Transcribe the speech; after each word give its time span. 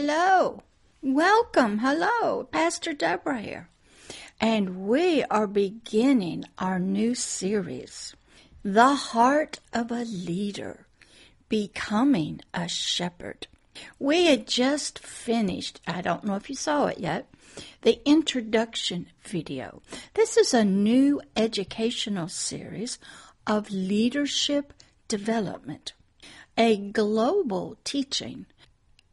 hello. 0.00 0.62
Welcome, 1.02 1.80
hello. 1.80 2.44
Pastor 2.44 2.94
Deborah 2.94 3.42
here. 3.42 3.68
And 4.40 4.86
we 4.88 5.24
are 5.24 5.46
beginning 5.46 6.46
our 6.56 6.78
new 6.78 7.14
series, 7.14 8.14
The 8.62 8.94
Heart 8.94 9.60
of 9.74 9.90
a 9.90 10.04
Leader, 10.04 10.86
Becoming 11.50 12.40
a 12.54 12.66
Shepherd. 12.66 13.46
We 13.98 14.24
had 14.24 14.46
just 14.48 14.98
finished, 14.98 15.82
I 15.86 16.00
don't 16.00 16.24
know 16.24 16.36
if 16.36 16.48
you 16.48 16.56
saw 16.56 16.86
it 16.86 16.98
yet, 16.98 17.28
the 17.82 18.00
introduction 18.08 19.08
video. 19.22 19.82
This 20.14 20.38
is 20.38 20.54
a 20.54 20.64
new 20.64 21.20
educational 21.36 22.28
series 22.28 22.98
of 23.46 23.70
leadership 23.70 24.72
development, 25.08 25.92
a 26.56 26.78
global 26.78 27.76
teaching 27.84 28.46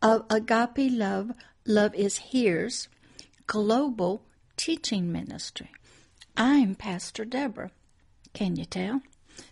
of 0.01 0.25
agape 0.29 0.91
love, 0.91 1.31
love 1.65 1.95
is 1.95 2.17
here's 2.17 2.87
global 3.47 4.23
teaching 4.55 5.11
ministry. 5.11 5.71
I'm 6.35 6.75
Pastor 6.75 7.25
Deborah. 7.25 7.71
Can 8.33 8.55
you 8.55 8.65
tell? 8.65 9.01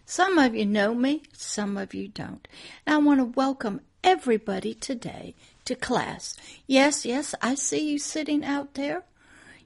Some 0.06 0.38
of 0.38 0.56
you 0.56 0.66
know 0.66 0.94
me, 0.94 1.24
some 1.34 1.78
of 1.78 1.94
you 1.94 2.08
don't. 2.08 2.48
And 2.86 2.96
I 2.96 2.98
want 3.00 3.20
to 3.20 3.26
welcome 3.26 3.82
everybody 4.04 4.74
today 4.74 5.36
to 5.66 5.76
class. 5.76 6.36
Yes, 6.68 7.06
yes, 7.06 7.34
I 7.42 7.56
see 7.56 7.92
you 7.92 8.00
sitting 8.00 8.44
out 8.46 8.76
there. 8.76 9.04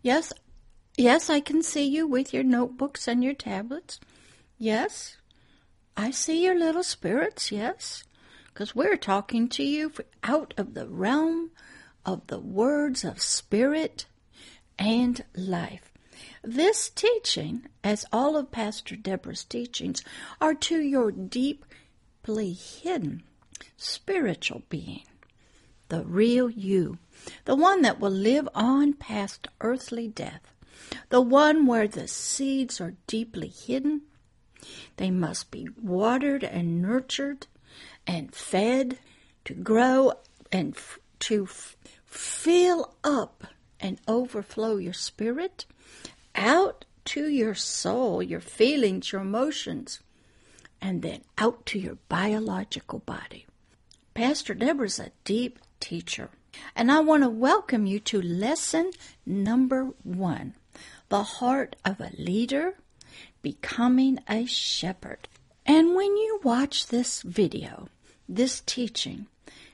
Yes, 0.02 0.32
yes, 0.98 1.30
I 1.30 1.42
can 1.42 1.62
see 1.62 1.86
you 1.86 2.08
with 2.08 2.34
your 2.34 2.44
notebooks 2.44 3.08
and 3.08 3.24
your 3.24 3.34
tablets. 3.34 4.00
Yes, 4.58 5.18
I 5.98 6.12
see 6.12 6.44
your 6.44 6.58
little 6.58 6.84
spirits, 6.84 7.52
yes, 7.52 8.04
because 8.60 8.76
we're 8.76 8.98
talking 8.98 9.48
to 9.48 9.64
you 9.64 9.90
out 10.22 10.54
of 10.58 10.74
the 10.74 10.86
realm 10.86 11.50
of 12.06 12.28
the 12.28 12.42
words 12.42 13.06
of 13.06 13.22
spirit 13.22 14.06
and 14.78 15.24
life. 15.34 15.94
This 16.44 16.90
teaching, 16.90 17.68
as 17.86 18.06
all 18.12 18.36
of 18.36 18.52
Pastor 18.52 18.98
Deborah's 18.98 19.46
teachings, 19.46 20.04
are 20.42 20.54
to 20.56 20.82
your 20.82 21.10
deeply 21.10 22.52
hidden 22.52 23.24
spiritual 23.78 24.64
being, 24.68 25.06
the 25.88 26.04
real 26.04 26.50
you, 26.50 26.98
the 27.46 27.56
one 27.56 27.82
that 27.84 28.02
will 28.02 28.12
live 28.12 28.50
on 28.54 28.92
past 28.92 29.48
earthly 29.62 30.10
death, 30.10 30.52
the 31.08 31.22
one 31.22 31.66
where 31.66 31.88
the 31.88 32.10
seeds 32.10 32.82
are 32.82 32.96
deeply 33.08 33.48
hidden. 33.48 34.02
They 34.98 35.12
must 35.12 35.50
be 35.50 35.70
watered 35.82 36.44
and 36.44 36.82
nurtured 36.82 37.48
and 38.08 38.34
fed 38.34 38.98
to 39.46 39.54
grow 39.54 40.14
and 40.52 40.76
f- 40.76 41.00
to 41.20 41.44
f- 41.44 41.76
fill 42.06 42.96
up 43.04 43.46
and 43.80 44.00
overflow 44.08 44.78
your 44.78 44.94
spirit 44.94 45.66
out 46.36 46.86
to 47.06 47.28
your 47.28 47.56
soul, 47.56 48.22
your 48.22 48.40
feelings, 48.40 49.12
your 49.12 49.22
emotions, 49.22 50.00
and 50.82 51.02
then 51.02 51.22
out 51.38 51.66
to 51.66 51.80
your 51.80 51.98
biological 52.08 53.00
body. 53.00 53.46
Pastor 54.14 54.54
Deborah's 54.54 55.00
a 55.00 55.12
deep 55.24 55.60
teacher, 55.80 56.30
and 56.76 56.92
I 56.92 57.00
want 57.00 57.24
to 57.24 57.30
welcome 57.30 57.86
you 57.86 58.00
to 58.02 58.22
lesson 58.22 58.92
number 59.26 59.86
one 60.04 60.56
the 61.10 61.24
heart 61.24 61.76
of 61.84 62.00
a 62.00 62.12
leader, 62.18 62.76
becoming 63.42 64.20
a 64.28 64.46
shepherd. 64.46 65.28
And 65.70 65.94
when 65.94 66.18
you 66.18 66.40
watch 66.42 66.88
this 66.88 67.22
video, 67.22 67.90
this 68.28 68.60
teaching, 68.60 69.28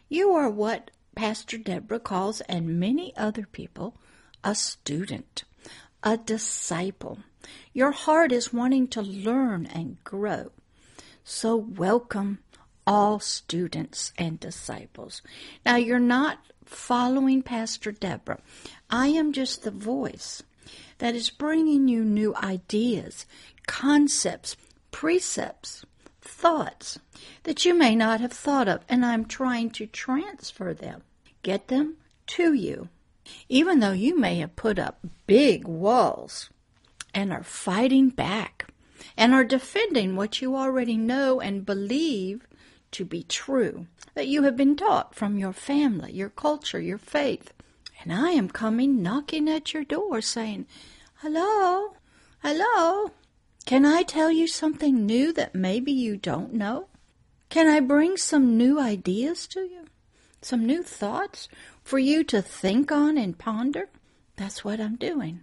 you 0.10 0.32
are 0.32 0.50
what 0.50 0.92
Pastor 1.16 1.58
Deborah 1.58 2.02
calls, 2.02 2.42
and 2.42 2.78
many 2.78 3.16
other 3.16 3.46
people, 3.50 3.96
a 4.44 4.56
student, 4.56 5.46
a 6.04 6.18
disciple. 6.18 7.20
Your 7.72 7.92
heart 7.92 8.34
is 8.34 8.52
wanting 8.52 8.90
to 8.90 9.02
learn 9.02 9.68
and 9.68 10.04
grow. 10.04 10.52
So, 11.24 11.56
welcome 11.56 12.40
all 12.86 13.22
students 13.22 14.12
and 14.18 14.38
disciples. 14.38 15.22
Now, 15.66 15.78
you're 15.78 15.98
not 15.98 16.40
following 16.66 17.42
Pastor 17.42 17.94
Deborah. 17.94 18.42
I 18.90 19.08
am 19.08 19.32
just 19.32 19.64
the 19.64 19.72
voice 19.72 20.44
that 20.98 21.16
is 21.16 21.30
bringing 21.30 21.88
you 21.88 22.04
new 22.04 22.36
ideas, 22.36 23.26
concepts, 23.66 24.58
precepts, 24.96 25.86
thoughts 26.22 26.98
that 27.44 27.66
you 27.66 27.74
may 27.74 27.94
not 27.94 28.22
have 28.22 28.32
thought 28.32 28.70
of, 28.70 28.80
and 28.88 29.06
I'm 29.06 29.26
trying 29.26 29.70
to 29.72 29.86
transfer 29.86 30.74
them, 30.74 31.02
get 31.44 31.68
them 31.68 31.98
to 32.28 32.54
you. 32.54 32.88
Even 33.50 33.82
though 33.82 33.92
you 33.92 34.18
may 34.18 34.38
have 34.38 34.56
put 34.56 34.80
up 34.80 35.06
big 35.28 35.68
walls 35.68 36.50
and 37.14 37.34
are 37.34 37.44
fighting 37.44 38.08
back 38.08 38.70
and 39.18 39.34
are 39.34 39.44
defending 39.44 40.16
what 40.16 40.42
you 40.42 40.56
already 40.56 40.96
know 40.96 41.42
and 41.42 41.66
believe 41.66 42.48
to 42.92 43.04
be 43.04 43.24
true, 43.24 43.88
that 44.14 44.30
you 44.30 44.44
have 44.44 44.56
been 44.56 44.78
taught 44.78 45.14
from 45.14 45.38
your 45.38 45.52
family, 45.52 46.14
your 46.14 46.30
culture, 46.30 46.80
your 46.80 46.98
faith. 46.98 47.52
And 48.02 48.14
I 48.14 48.30
am 48.30 48.48
coming 48.48 49.04
knocking 49.04 49.50
at 49.50 49.74
your 49.74 49.84
door 49.84 50.22
saying, 50.22 50.68
Hello, 51.16 51.96
hello, 52.42 53.12
can 53.66 53.86
I 53.86 54.04
tell 54.04 54.32
you 54.32 54.48
something 54.48 55.06
new 55.06 55.34
that 55.34 55.56
maybe 55.56 55.92
you 55.92 56.18
don't 56.18 56.54
know? 56.54 56.88
Can 57.50 57.68
I 57.68 57.80
bring 57.80 58.18
some 58.18 58.58
new 58.58 58.80
ideas 58.80 59.48
to 59.48 59.62
you? 59.62 59.86
Some 60.42 60.66
new 60.66 60.84
thoughts 60.84 61.48
for 61.84 61.98
you 61.98 62.24
to 62.26 62.42
think 62.42 62.92
on 62.92 63.18
and 63.18 63.38
ponder? 63.38 63.90
That's 64.36 64.64
what 64.64 64.80
I'm 64.80 64.96
doing 64.96 65.42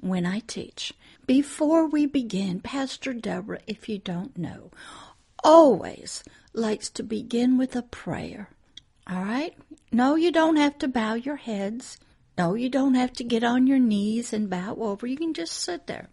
when 0.00 0.24
I 0.24 0.40
teach. 0.40 0.94
Before 1.26 1.86
we 1.86 2.06
begin, 2.06 2.60
Pastor 2.60 3.12
Deborah, 3.12 3.60
if 3.66 3.88
you 3.88 3.98
don't 3.98 4.38
know, 4.38 4.70
always 5.44 6.24
likes 6.52 6.88
to 6.90 7.02
begin 7.02 7.58
with 7.58 7.76
a 7.76 7.82
prayer. 7.82 8.48
All 9.06 9.22
right? 9.22 9.54
No, 9.92 10.14
you 10.14 10.30
don't 10.30 10.56
have 10.56 10.78
to 10.78 10.88
bow 10.88 11.14
your 11.14 11.36
heads. 11.36 11.98
No, 12.36 12.54
you 12.54 12.68
don't 12.68 12.94
have 12.94 13.12
to 13.14 13.24
get 13.24 13.42
on 13.42 13.66
your 13.66 13.78
knees 13.78 14.32
and 14.32 14.48
bow 14.48 14.76
over. 14.76 15.06
You 15.06 15.16
can 15.16 15.34
just 15.34 15.52
sit 15.52 15.86
there. 15.86 16.08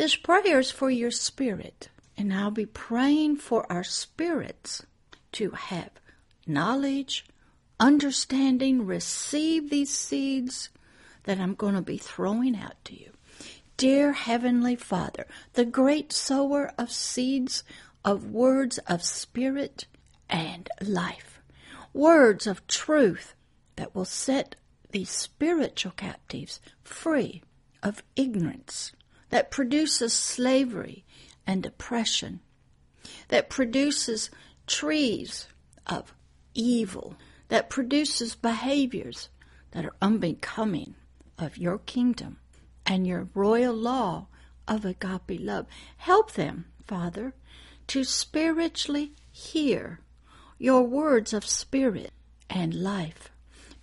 This 0.00 0.16
prayer 0.16 0.58
is 0.60 0.70
for 0.70 0.90
your 0.90 1.10
spirit, 1.10 1.90
and 2.16 2.32
I'll 2.32 2.50
be 2.50 2.64
praying 2.64 3.36
for 3.36 3.70
our 3.70 3.84
spirits 3.84 4.86
to 5.32 5.50
have 5.50 5.90
knowledge, 6.46 7.26
understanding, 7.78 8.86
receive 8.86 9.68
these 9.68 9.94
seeds 9.94 10.70
that 11.24 11.38
I'm 11.38 11.54
going 11.54 11.74
to 11.74 11.82
be 11.82 11.98
throwing 11.98 12.56
out 12.56 12.82
to 12.86 12.98
you. 12.98 13.10
Dear 13.76 14.14
Heavenly 14.14 14.74
Father, 14.74 15.26
the 15.52 15.66
great 15.66 16.14
sower 16.14 16.72
of 16.78 16.90
seeds, 16.90 17.62
of 18.02 18.24
words 18.24 18.78
of 18.86 19.04
spirit 19.04 19.84
and 20.30 20.66
life, 20.80 21.42
words 21.92 22.46
of 22.46 22.66
truth 22.66 23.34
that 23.76 23.94
will 23.94 24.06
set 24.06 24.56
these 24.92 25.10
spiritual 25.10 25.92
captives 25.92 26.58
free 26.84 27.42
of 27.82 28.02
ignorance 28.16 28.92
that 29.30 29.50
produces 29.50 30.12
slavery 30.12 31.04
and 31.46 31.64
oppression, 31.64 32.40
that 33.28 33.50
produces 33.50 34.30
trees 34.66 35.46
of 35.86 36.14
evil, 36.54 37.16
that 37.48 37.70
produces 37.70 38.34
behaviors 38.34 39.28
that 39.72 39.84
are 39.84 39.94
unbecoming 40.02 40.94
of 41.38 41.56
your 41.56 41.78
kingdom 41.78 42.38
and 42.84 43.06
your 43.06 43.28
royal 43.34 43.74
law 43.74 44.26
of 44.68 44.84
agape 44.84 45.40
love. 45.40 45.66
Help 45.96 46.32
them, 46.32 46.66
Father, 46.86 47.34
to 47.86 48.04
spiritually 48.04 49.12
hear 49.30 50.00
your 50.58 50.82
words 50.82 51.32
of 51.32 51.46
spirit 51.46 52.12
and 52.48 52.74
life, 52.74 53.30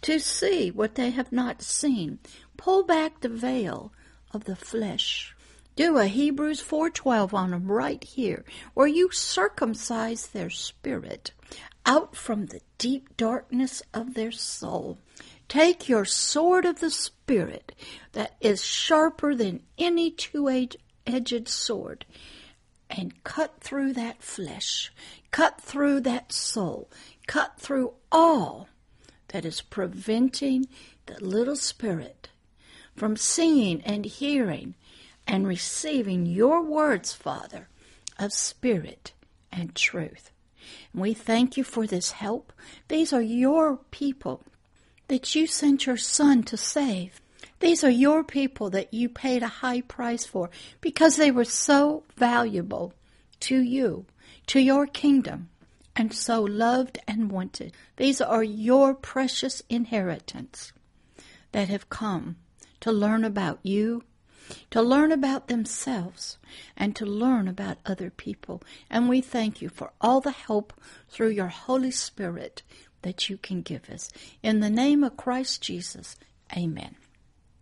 to 0.02 0.20
see 0.20 0.70
what 0.70 0.96
they 0.96 1.10
have 1.10 1.32
not 1.32 1.62
seen. 1.62 2.20
Pull 2.58 2.84
back 2.84 3.22
the 3.22 3.30
veil 3.30 3.92
of 4.32 4.44
the 4.44 4.56
flesh 4.56 5.36
do 5.78 5.98
a 6.00 6.08
Hebrews 6.08 6.60
4:12 6.60 7.36
on 7.36 7.52
them 7.52 7.72
right 7.72 8.04
here, 8.04 8.44
where 8.74 8.88
you 8.88 9.12
circumcise 9.12 10.28
their 10.28 10.50
spirit 10.50 11.32
out 11.86 12.16
from 12.16 12.48
the 12.48 12.62
deep 12.80 13.16
darkness 13.16 13.84
of 13.94 14.16
their 14.16 14.32
soul. 14.32 14.98
Take 15.48 15.88
your 15.88 16.04
sword 16.04 16.66
of 16.66 16.80
the 16.80 16.90
Spirit 16.90 17.74
that 18.14 18.36
is 18.42 18.66
sharper 18.66 19.36
than 19.36 19.64
any 19.78 20.10
two 20.12 20.50
edged 21.06 21.48
sword 21.48 22.06
and 22.90 23.24
cut 23.24 23.62
through 23.62 23.94
that 23.94 24.24
flesh, 24.24 24.92
cut 25.30 25.62
through 25.62 26.02
that 26.02 26.32
soul, 26.32 26.90
cut 27.28 27.60
through 27.60 27.94
all 28.12 28.68
that 29.28 29.46
is 29.46 29.62
preventing 29.62 30.68
the 31.06 31.24
little 31.24 31.56
spirit 31.56 32.30
from 32.96 33.16
seeing 33.16 33.80
and 33.82 34.06
hearing 34.06 34.74
and 35.28 35.48
receiving 35.48 36.26
your 36.26 36.64
words, 36.64 37.14
Father, 37.14 37.68
of 38.18 38.34
spirit 38.34 39.14
and 39.52 39.76
truth. 39.76 40.32
And 40.94 41.02
we 41.02 41.14
thank 41.14 41.58
you 41.58 41.64
for 41.64 41.86
this 41.86 42.12
help. 42.12 42.54
These 42.88 43.14
are 43.14 43.22
your 43.22 43.78
people 43.92 44.44
that 45.08 45.36
you 45.36 45.48
sent 45.48 45.86
your 45.86 45.98
Son 45.98 46.44
to 46.44 46.58
save. 46.58 47.22
These 47.60 47.84
are 47.84 47.90
your 47.90 48.24
people 48.24 48.70
that 48.72 48.94
you 48.94 49.10
paid 49.10 49.44
a 49.44 49.48
high 49.48 49.82
price 49.82 50.26
for 50.26 50.50
because 50.82 51.16
they 51.16 51.32
were 51.32 51.46
so 51.46 52.04
valuable 52.16 52.94
to 53.42 53.60
you, 53.60 54.06
to 54.48 54.60
your 54.60 54.86
kingdom, 54.86 55.50
and 55.96 56.14
so 56.14 56.44
loved 56.44 57.00
and 57.08 57.32
wanted. 57.32 57.74
These 57.96 58.22
are 58.22 58.44
your 58.44 58.94
precious 58.94 59.64
inheritance 59.70 60.72
that 61.52 61.70
have 61.70 61.90
come 61.90 62.38
to 62.82 62.92
learn 62.92 63.24
about 63.24 63.60
you, 63.64 64.04
to 64.72 64.82
learn 64.82 65.12
about 65.12 65.48
themselves, 65.48 66.38
and 66.76 66.96
to 66.96 67.06
learn 67.06 67.48
about 67.48 67.78
other 67.86 68.10
people. 68.10 68.62
And 68.90 69.10
we 69.10 69.22
thank 69.22 69.62
you 69.62 69.70
for 69.70 69.92
all 70.00 70.22
the 70.22 70.32
help 70.32 70.74
through 71.10 71.30
your 71.30 71.48
Holy 71.48 71.92
Spirit 71.92 72.64
that 73.02 73.30
you 73.30 73.38
can 73.38 73.62
give 73.62 73.90
us. 73.90 74.10
In 74.44 74.60
the 74.60 74.70
name 74.70 75.04
of 75.04 75.18
Christ 75.18 75.62
Jesus, 75.62 76.16
amen. 76.56 76.96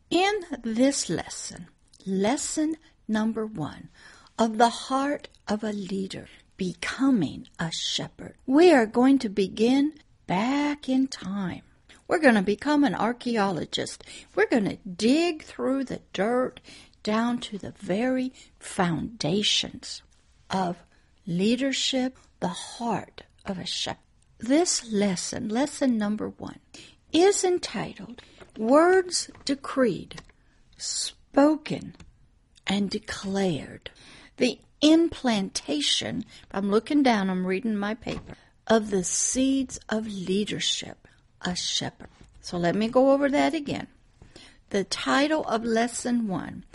In 0.09 0.33
this 0.63 1.09
lesson, 1.09 1.67
lesson 2.05 2.77
number 3.07 3.45
one 3.45 3.89
of 4.37 4.57
the 4.57 4.69
heart 4.69 5.27
of 5.47 5.63
a 5.63 5.71
leader, 5.71 6.27
becoming 6.57 7.47
a 7.59 7.71
shepherd, 7.71 8.35
we 8.45 8.71
are 8.71 8.85
going 8.85 9.19
to 9.19 9.29
begin 9.29 9.93
back 10.27 10.89
in 10.89 11.07
time. 11.07 11.63
We're 12.07 12.19
going 12.19 12.35
to 12.35 12.41
become 12.41 12.83
an 12.83 12.95
archaeologist. 12.95 14.03
We're 14.35 14.47
going 14.47 14.65
to 14.65 14.77
dig 14.77 15.43
through 15.43 15.85
the 15.85 16.01
dirt 16.13 16.59
down 17.03 17.39
to 17.39 17.57
the 17.57 17.71
very 17.71 18.31
foundations 18.59 20.03
of 20.49 20.77
leadership, 21.25 22.17
the 22.39 22.47
heart 22.47 23.23
of 23.45 23.57
a 23.57 23.65
shepherd. 23.65 23.99
This 24.37 24.91
lesson, 24.91 25.49
lesson 25.49 25.97
number 25.97 26.29
one, 26.29 26.59
is 27.11 27.43
entitled 27.43 28.21
Words 28.57 29.31
Decreed, 29.45 30.21
Spoken, 30.77 31.95
and 32.67 32.89
Declared. 32.89 33.91
The 34.37 34.59
implantation, 34.81 36.25
I'm 36.51 36.69
looking 36.69 37.01
down, 37.01 37.29
I'm 37.29 37.47
reading 37.47 37.77
my 37.77 37.93
paper, 37.93 38.35
of 38.67 38.89
the 38.89 39.03
seeds 39.03 39.79
of 39.89 40.07
leadership, 40.07 41.04
a 41.45 41.55
shepherd. 41.55 42.09
So 42.41 42.57
let 42.57 42.75
me 42.75 42.89
go 42.89 43.11
over 43.11 43.29
that 43.29 43.53
again. 43.53 43.87
The 44.71 44.83
title 44.83 45.43
of 45.45 45.63
lesson 45.63 46.27
one 46.27 46.65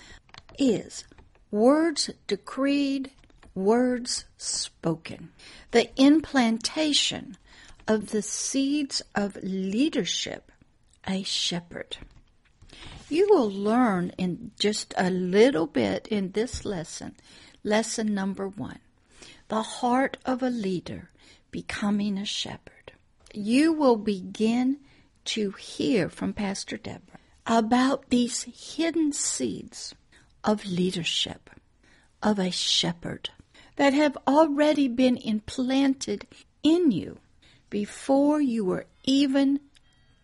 is 0.59 1.05
Words 1.51 2.11
Decreed, 2.27 3.11
Words 3.55 4.25
Spoken. 4.37 5.31
The 5.73 5.91
implantation 6.01 7.37
of 7.87 8.11
the 8.11 8.23
seeds 8.23 9.03
of 9.15 9.37
leadership, 9.43 10.53
a 11.07 11.25
shepherd. 11.25 11.99
You 13.09 13.27
will 13.29 13.51
learn 13.51 14.13
in 14.17 14.53
just 14.59 14.95
a 14.97 15.11
little 15.11 15.67
bit 15.67 16.07
in 16.07 16.31
this 16.31 16.65
lesson, 16.65 17.17
lesson 17.65 18.15
number 18.15 18.47
one, 18.47 18.79
the 19.49 19.63
heart 19.63 20.17
of 20.25 20.43
a 20.43 20.51
leader 20.51 21.11
becoming 21.51 22.17
a 22.17 22.25
shepherd. 22.25 22.80
You 23.33 23.73
will 23.73 23.97
begin 23.97 24.79
to 25.27 25.53
hear 25.53 26.09
from 26.09 26.33
Pastor 26.33 26.77
Deborah 26.77 27.19
about 27.47 28.11
these 28.11 28.43
hidden 28.43 29.13
seeds 29.13 29.95
of 30.43 30.65
leadership, 30.67 31.51
of 32.23 32.39
a 32.39 32.51
shepherd, 32.51 33.31
that 33.77 33.93
have 33.93 34.17
already 34.27 34.89
been 34.89 35.17
implanted 35.17 36.27
in 36.63 36.91
you 36.91 37.19
before 37.71 38.41
you 38.41 38.65
were 38.65 38.87
even 39.05 39.61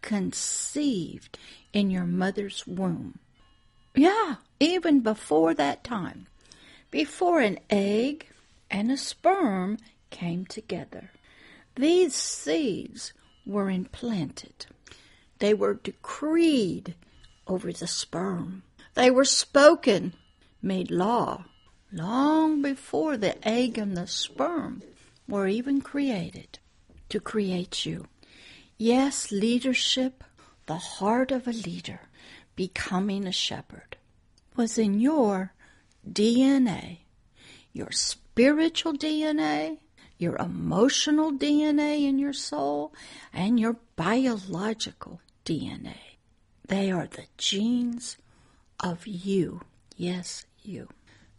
conceived 0.02 1.38
in 1.72 1.90
your 1.90 2.06
mother's 2.06 2.66
womb. 2.66 3.18
Yeah, 3.94 4.36
even 4.58 5.00
before 5.00 5.54
that 5.54 5.84
time, 5.84 6.26
before 6.90 7.40
an 7.40 7.58
egg 7.70 8.26
and 8.70 8.90
a 8.90 8.96
sperm 8.96 9.78
came 10.10 10.44
together. 10.44 11.10
These 11.76 12.14
seeds 12.14 13.12
were 13.44 13.68
implanted. 13.68 14.66
They 15.38 15.52
were 15.52 15.74
decreed 15.74 16.94
over 17.46 17.70
the 17.70 17.86
sperm. 17.86 18.62
They 18.94 19.10
were 19.10 19.26
spoken, 19.26 20.14
made 20.62 20.90
law, 20.90 21.44
long 21.92 22.62
before 22.62 23.18
the 23.18 23.46
egg 23.46 23.76
and 23.76 23.94
the 23.94 24.06
sperm 24.06 24.82
were 25.28 25.46
even 25.46 25.82
created 25.82 26.58
to 27.10 27.20
create 27.20 27.84
you. 27.84 28.06
Yes, 28.78 29.30
leadership, 29.30 30.24
the 30.64 30.76
heart 30.76 31.30
of 31.30 31.46
a 31.46 31.52
leader, 31.52 32.00
becoming 32.56 33.26
a 33.26 33.32
shepherd, 33.32 33.98
was 34.56 34.78
in 34.78 34.98
your 34.98 35.52
DNA, 36.10 37.00
your 37.74 37.92
spiritual 37.92 38.94
DNA, 38.94 39.78
your 40.18 40.36
emotional 40.36 41.32
DNA 41.32 42.04
in 42.04 42.18
your 42.18 42.32
soul, 42.32 42.92
and 43.32 43.60
your 43.60 43.76
biological 43.96 45.20
DNA. 45.44 45.96
They 46.66 46.90
are 46.90 47.06
the 47.06 47.26
genes 47.38 48.16
of 48.80 49.06
you. 49.06 49.60
Yes, 49.96 50.46
you. 50.62 50.88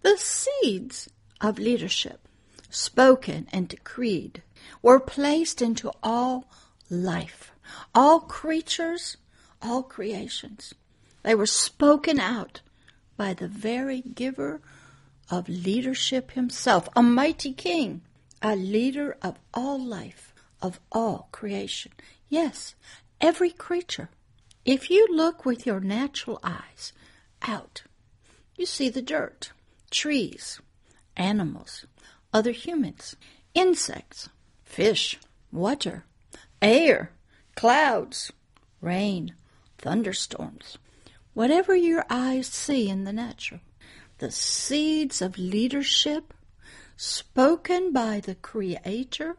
The 0.01 0.17
seeds 0.17 1.09
of 1.41 1.59
leadership, 1.59 2.27
spoken 2.69 3.47
and 3.51 3.67
decreed, 3.67 4.41
were 4.81 4.99
placed 4.99 5.61
into 5.61 5.91
all 6.01 6.45
life, 6.89 7.51
all 7.93 8.19
creatures, 8.19 9.17
all 9.61 9.83
creations. 9.83 10.73
They 11.23 11.35
were 11.35 11.45
spoken 11.45 12.19
out 12.19 12.61
by 13.17 13.33
the 13.33 13.47
very 13.47 14.01
giver 14.01 14.61
of 15.29 15.49
leadership 15.49 16.31
himself, 16.31 16.87
a 16.95 17.03
mighty 17.03 17.51
king, 17.51 18.01
a 18.41 18.55
leader 18.55 19.17
of 19.21 19.39
all 19.53 19.79
life, 19.83 20.33
of 20.61 20.79
all 20.91 21.29
creation. 21.31 21.91
Yes, 22.29 22.75
every 23.19 23.49
creature. 23.49 24.09
If 24.65 24.89
you 24.89 25.07
look 25.09 25.45
with 25.45 25.65
your 25.65 25.79
natural 25.79 26.39
eyes 26.43 26.93
out, 27.41 27.83
you 28.55 28.65
see 28.65 28.89
the 28.89 29.01
dirt, 29.01 29.51
trees, 29.91 30.59
animals, 31.15 31.85
other 32.33 32.51
humans, 32.51 33.15
insects, 33.53 34.29
fish, 34.63 35.19
water, 35.51 36.05
air, 36.61 37.11
clouds, 37.55 38.31
rain, 38.81 39.33
thunderstorms. 39.77 40.77
Whatever 41.33 41.75
your 41.75 42.05
eyes 42.09 42.47
see 42.47 42.89
in 42.89 43.03
the 43.03 43.13
natural, 43.13 43.61
the 44.17 44.31
seeds 44.31 45.21
of 45.21 45.37
leadership 45.37 46.33
spoken 46.97 47.93
by 47.93 48.19
the 48.19 48.35
Creator 48.35 49.37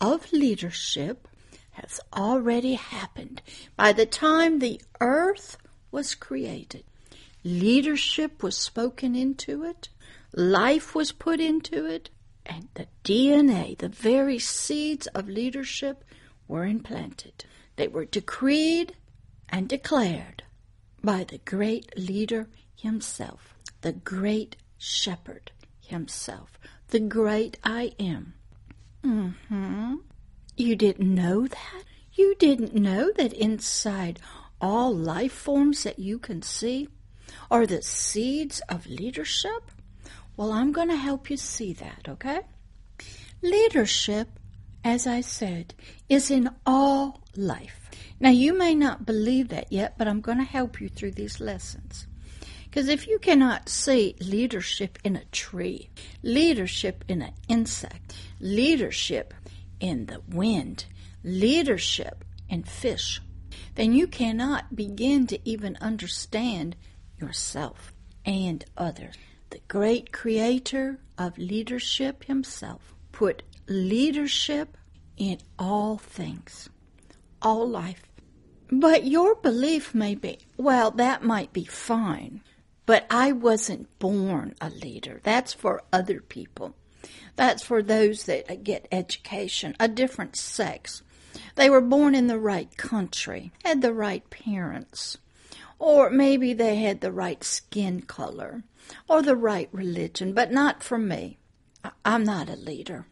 of 0.00 0.32
leadership 0.32 1.28
has 1.70 2.00
already 2.12 2.74
happened 2.74 3.40
by 3.76 3.92
the 3.92 4.06
time 4.06 4.58
the 4.58 4.80
earth 5.00 5.56
was 5.90 6.14
created. 6.14 6.84
Leadership 7.44 8.42
was 8.42 8.56
spoken 8.56 9.14
into 9.14 9.64
it, 9.64 9.88
life 10.34 10.94
was 10.94 11.12
put 11.12 11.40
into 11.40 11.86
it, 11.86 12.10
and 12.44 12.68
the 12.74 12.86
DNA, 13.04 13.78
the 13.78 13.88
very 13.88 14.38
seeds 14.38 15.06
of 15.08 15.28
leadership, 15.28 16.04
were 16.48 16.64
implanted. 16.64 17.44
They 17.76 17.88
were 17.88 18.04
decreed 18.04 18.96
and 19.48 19.68
declared 19.68 20.42
by 21.02 21.24
the 21.24 21.38
great 21.38 21.96
leader 21.96 22.48
himself, 22.74 23.54
the 23.80 23.92
great 23.92 24.56
shepherd 24.76 25.52
himself, 25.80 26.58
the 26.90 27.00
great 27.00 27.58
I 27.64 27.92
am. 27.98 28.34
Mm-hmm. 29.04 29.94
You 30.56 30.76
didn't 30.76 31.14
know 31.14 31.46
that? 31.46 31.84
You 32.12 32.34
didn't 32.38 32.74
know 32.74 33.12
that 33.16 33.32
inside 33.32 34.20
all 34.60 34.94
life 34.94 35.32
forms 35.32 35.84
that 35.84 35.98
you 35.98 36.18
can 36.18 36.42
see 36.42 36.88
are 37.50 37.66
the 37.66 37.82
seeds 37.82 38.60
of 38.68 38.86
leadership? 38.86 39.70
Well, 40.36 40.52
I'm 40.52 40.72
going 40.72 40.88
to 40.88 40.96
help 40.96 41.30
you 41.30 41.36
see 41.36 41.72
that, 41.74 42.08
okay? 42.08 42.40
Leadership, 43.42 44.28
as 44.84 45.06
I 45.06 45.20
said, 45.20 45.74
is 46.08 46.30
in 46.30 46.50
all 46.66 47.22
life. 47.36 47.90
Now, 48.18 48.30
you 48.30 48.56
may 48.56 48.74
not 48.74 49.06
believe 49.06 49.48
that 49.48 49.72
yet, 49.72 49.96
but 49.96 50.08
I'm 50.08 50.20
going 50.20 50.38
to 50.38 50.44
help 50.44 50.80
you 50.80 50.88
through 50.88 51.12
these 51.12 51.40
lessons. 51.40 52.06
Because 52.70 52.88
if 52.88 53.08
you 53.08 53.18
cannot 53.18 53.68
see 53.68 54.14
leadership 54.20 54.98
in 55.02 55.16
a 55.16 55.24
tree, 55.26 55.90
leadership 56.22 57.04
in 57.08 57.20
an 57.20 57.32
insect, 57.48 58.14
leadership 58.38 59.34
in 59.80 60.06
the 60.06 60.20
wind, 60.28 60.84
leadership 61.24 62.24
in 62.48 62.62
fish, 62.62 63.20
then 63.74 63.92
you 63.92 64.06
cannot 64.06 64.76
begin 64.76 65.26
to 65.26 65.48
even 65.48 65.76
understand 65.80 66.76
yourself 67.18 67.92
and 68.24 68.64
others 68.76 69.16
the 69.50 69.60
great 69.66 70.12
creator 70.12 71.00
of 71.18 71.36
leadership 71.36 72.24
himself, 72.24 72.94
put 73.10 73.42
leadership 73.66 74.76
in 75.16 75.38
all 75.58 75.98
things, 75.98 76.68
all 77.42 77.68
life. 77.68 78.02
But 78.70 79.04
your 79.04 79.34
belief 79.34 79.92
may 79.92 80.14
be, 80.14 80.38
well, 80.56 80.92
that 80.92 81.24
might 81.24 81.52
be 81.52 81.64
fine, 81.64 82.42
but 82.90 83.06
I 83.08 83.30
wasn't 83.30 84.00
born 84.00 84.56
a 84.60 84.68
leader. 84.68 85.20
That's 85.22 85.52
for 85.52 85.84
other 85.92 86.20
people. 86.20 86.74
That's 87.36 87.62
for 87.62 87.84
those 87.84 88.24
that 88.24 88.64
get 88.64 88.88
education, 88.90 89.76
a 89.78 89.86
different 89.86 90.34
sex. 90.34 91.04
They 91.54 91.70
were 91.70 91.80
born 91.80 92.16
in 92.16 92.26
the 92.26 92.40
right 92.40 92.76
country, 92.76 93.52
had 93.64 93.80
the 93.80 93.94
right 93.94 94.28
parents, 94.28 95.18
or 95.78 96.10
maybe 96.10 96.52
they 96.52 96.82
had 96.82 97.00
the 97.00 97.12
right 97.12 97.44
skin 97.44 98.00
color 98.00 98.64
or 99.08 99.22
the 99.22 99.36
right 99.36 99.68
religion, 99.70 100.34
but 100.34 100.50
not 100.50 100.82
for 100.82 100.98
me. 100.98 101.38
I'm 102.04 102.24
not 102.24 102.48
a 102.48 102.56
leader. 102.56 103.06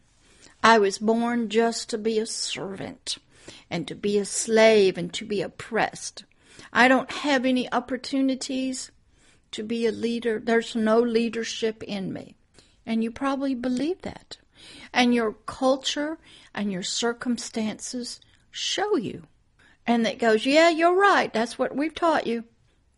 I 0.61 0.77
was 0.77 0.97
born 0.97 1.47
just 1.47 1.89
to 1.91 1.97
be 1.97 2.19
a 2.19 2.25
servant 2.25 3.17
and 3.69 3.87
to 3.87 3.95
be 3.95 4.17
a 4.17 4.25
slave 4.25 4.97
and 4.97 5.13
to 5.13 5.23
be 5.23 5.41
oppressed. 5.41 6.25
I 6.73 6.89
don't 6.89 7.09
have 7.09 7.45
any 7.45 7.71
opportunities 7.71 8.91
to 9.51 9.63
be 9.63 9.85
a 9.85 9.91
leader. 9.91 10.39
There's 10.39 10.75
no 10.75 10.99
leadership 10.99 11.83
in 11.83 12.13
me. 12.13 12.35
And 12.85 13.03
you 13.03 13.11
probably 13.11 13.55
believe 13.55 14.01
that. 14.01 14.37
And 14.93 15.13
your 15.13 15.33
culture 15.45 16.17
and 16.53 16.71
your 16.71 16.83
circumstances 16.83 18.19
show 18.51 18.95
you. 18.95 19.23
And 19.85 20.05
that 20.05 20.19
goes, 20.19 20.45
yeah, 20.45 20.69
you're 20.69 20.95
right. 20.95 21.31
That's 21.33 21.57
what 21.57 21.75
we've 21.75 21.95
taught 21.95 22.27
you. 22.27 22.43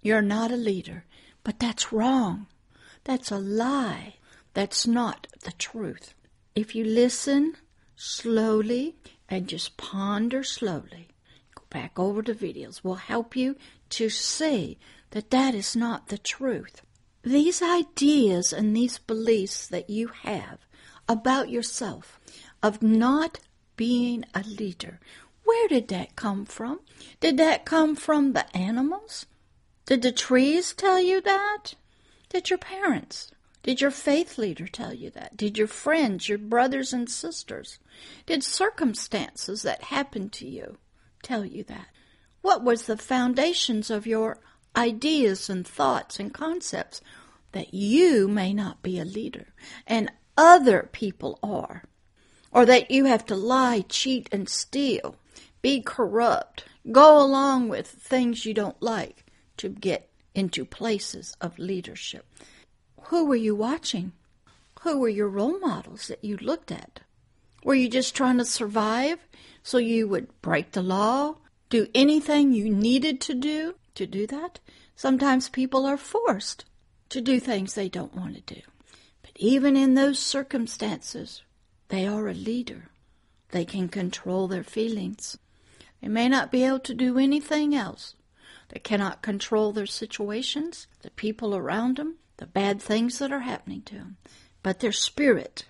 You're 0.01 0.21
not 0.21 0.51
a 0.51 0.57
leader. 0.57 1.05
But 1.43 1.59
that's 1.59 1.91
wrong. 1.91 2.47
That's 3.03 3.31
a 3.31 3.37
lie. 3.37 4.15
That's 4.53 4.85
not 4.85 5.27
the 5.43 5.53
truth. 5.53 6.13
If 6.55 6.75
you 6.75 6.83
listen 6.83 7.55
slowly 7.95 8.95
and 9.29 9.47
just 9.47 9.77
ponder 9.77 10.43
slowly, 10.43 11.07
go 11.55 11.63
back 11.69 11.97
over 11.97 12.21
the 12.21 12.33
videos, 12.33 12.81
We'll 12.83 12.95
help 12.95 13.35
you 13.35 13.55
to 13.91 14.09
see 14.09 14.77
that 15.11 15.29
that 15.29 15.55
is 15.55 15.75
not 15.75 16.07
the 16.07 16.17
truth. 16.17 16.81
These 17.23 17.61
ideas 17.61 18.51
and 18.51 18.75
these 18.75 18.97
beliefs 18.97 19.67
that 19.67 19.89
you 19.89 20.07
have 20.23 20.59
about 21.07 21.49
yourself 21.49 22.19
of 22.63 22.81
not 22.81 23.39
being 23.75 24.25
a 24.33 24.41
leader, 24.41 24.99
where 25.43 25.67
did 25.67 25.87
that 25.89 26.15
come 26.15 26.45
from? 26.45 26.79
Did 27.19 27.37
that 27.37 27.65
come 27.65 27.95
from 27.95 28.33
the 28.33 28.55
animals? 28.55 29.25
Did 29.85 30.01
the 30.01 30.11
trees 30.11 30.73
tell 30.73 30.99
you 30.99 31.21
that? 31.21 31.75
Did 32.29 32.49
your 32.49 32.59
parents? 32.59 33.31
Did 33.63 33.81
your 33.81 33.91
faith 33.91 34.37
leader 34.37 34.67
tell 34.67 34.93
you 34.93 35.11
that? 35.11 35.37
Did 35.37 35.57
your 35.57 35.67
friends, 35.67 36.27
your 36.29 36.37
brothers 36.37 36.93
and 36.93 37.09
sisters? 37.09 37.77
Did 38.25 38.43
circumstances 38.43 39.61
that 39.61 39.83
happened 39.83 40.31
to 40.33 40.47
you 40.47 40.77
tell 41.21 41.45
you 41.45 41.63
that? 41.65 41.87
What 42.41 42.63
was 42.63 42.85
the 42.85 42.97
foundations 42.97 43.91
of 43.91 44.07
your 44.07 44.39
ideas 44.75 45.49
and 45.49 45.67
thoughts 45.67 46.19
and 46.19 46.33
concepts 46.33 47.01
that 47.51 47.73
you 47.73 48.27
may 48.27 48.53
not 48.53 48.81
be 48.81 48.99
a 48.99 49.05
leader 49.05 49.47
and 49.85 50.11
other 50.37 50.89
people 50.91 51.39
are? 51.43 51.83
Or 52.51 52.65
that 52.65 52.91
you 52.91 53.05
have 53.05 53.25
to 53.27 53.35
lie, 53.35 53.85
cheat, 53.87 54.27
and 54.31 54.49
steal, 54.49 55.15
be 55.61 55.81
corrupt, 55.81 56.65
go 56.91 57.21
along 57.21 57.69
with 57.69 57.87
things 57.87 58.45
you 58.45 58.53
don't 58.53 58.81
like 58.81 59.25
to 59.57 59.69
get 59.69 60.09
into 60.33 60.65
places 60.65 61.35
of 61.39 61.57
leadership. 61.59 62.25
Who 63.03 63.25
were 63.25 63.35
you 63.35 63.55
watching? 63.55 64.11
Who 64.81 64.99
were 64.99 65.09
your 65.09 65.29
role 65.29 65.59
models 65.59 66.07
that 66.07 66.23
you 66.23 66.37
looked 66.37 66.71
at? 66.71 67.01
Were 67.63 67.75
you 67.75 67.87
just 67.87 68.15
trying 68.15 68.39
to 68.39 68.45
survive 68.45 69.19
so 69.63 69.77
you 69.77 70.07
would 70.07 70.41
break 70.41 70.71
the 70.71 70.81
law, 70.81 71.35
do 71.69 71.87
anything 71.93 72.51
you 72.51 72.69
needed 72.69 73.21
to 73.21 73.35
do 73.35 73.75
to 73.95 74.05
do 74.05 74.27
that? 74.27 74.59
Sometimes 74.95 75.49
people 75.49 75.85
are 75.85 75.97
forced 75.97 76.65
to 77.09 77.21
do 77.21 77.39
things 77.39 77.73
they 77.73 77.89
don't 77.89 78.15
want 78.15 78.35
to 78.35 78.55
do. 78.55 78.61
But 79.21 79.31
even 79.35 79.75
in 79.75 79.93
those 79.93 80.19
circumstances, 80.19 81.43
they 81.89 82.07
are 82.07 82.27
a 82.27 82.33
leader. 82.33 82.89
They 83.49 83.65
can 83.65 83.89
control 83.89 84.47
their 84.47 84.63
feelings. 84.63 85.37
They 86.01 86.07
may 86.07 86.29
not 86.29 86.51
be 86.51 86.63
able 86.63 86.79
to 86.79 86.93
do 86.93 87.17
anything 87.19 87.75
else, 87.75 88.15
they 88.69 88.79
cannot 88.79 89.21
control 89.21 89.73
their 89.73 89.85
situations, 89.85 90.87
the 91.01 91.11
people 91.11 91.53
around 91.53 91.97
them, 91.97 92.15
the 92.37 92.45
bad 92.45 92.81
things 92.81 93.19
that 93.19 93.31
are 93.31 93.41
happening 93.41 93.81
to 93.83 93.95
them. 93.95 94.17
But 94.63 94.79
their 94.79 94.93
spirit 94.93 95.65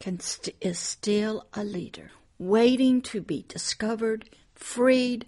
st- 0.00 0.54
is 0.60 0.78
still 0.78 1.48
a 1.52 1.64
leader, 1.64 2.12
waiting 2.38 3.02
to 3.02 3.20
be 3.20 3.44
discovered, 3.48 4.30
freed, 4.54 5.26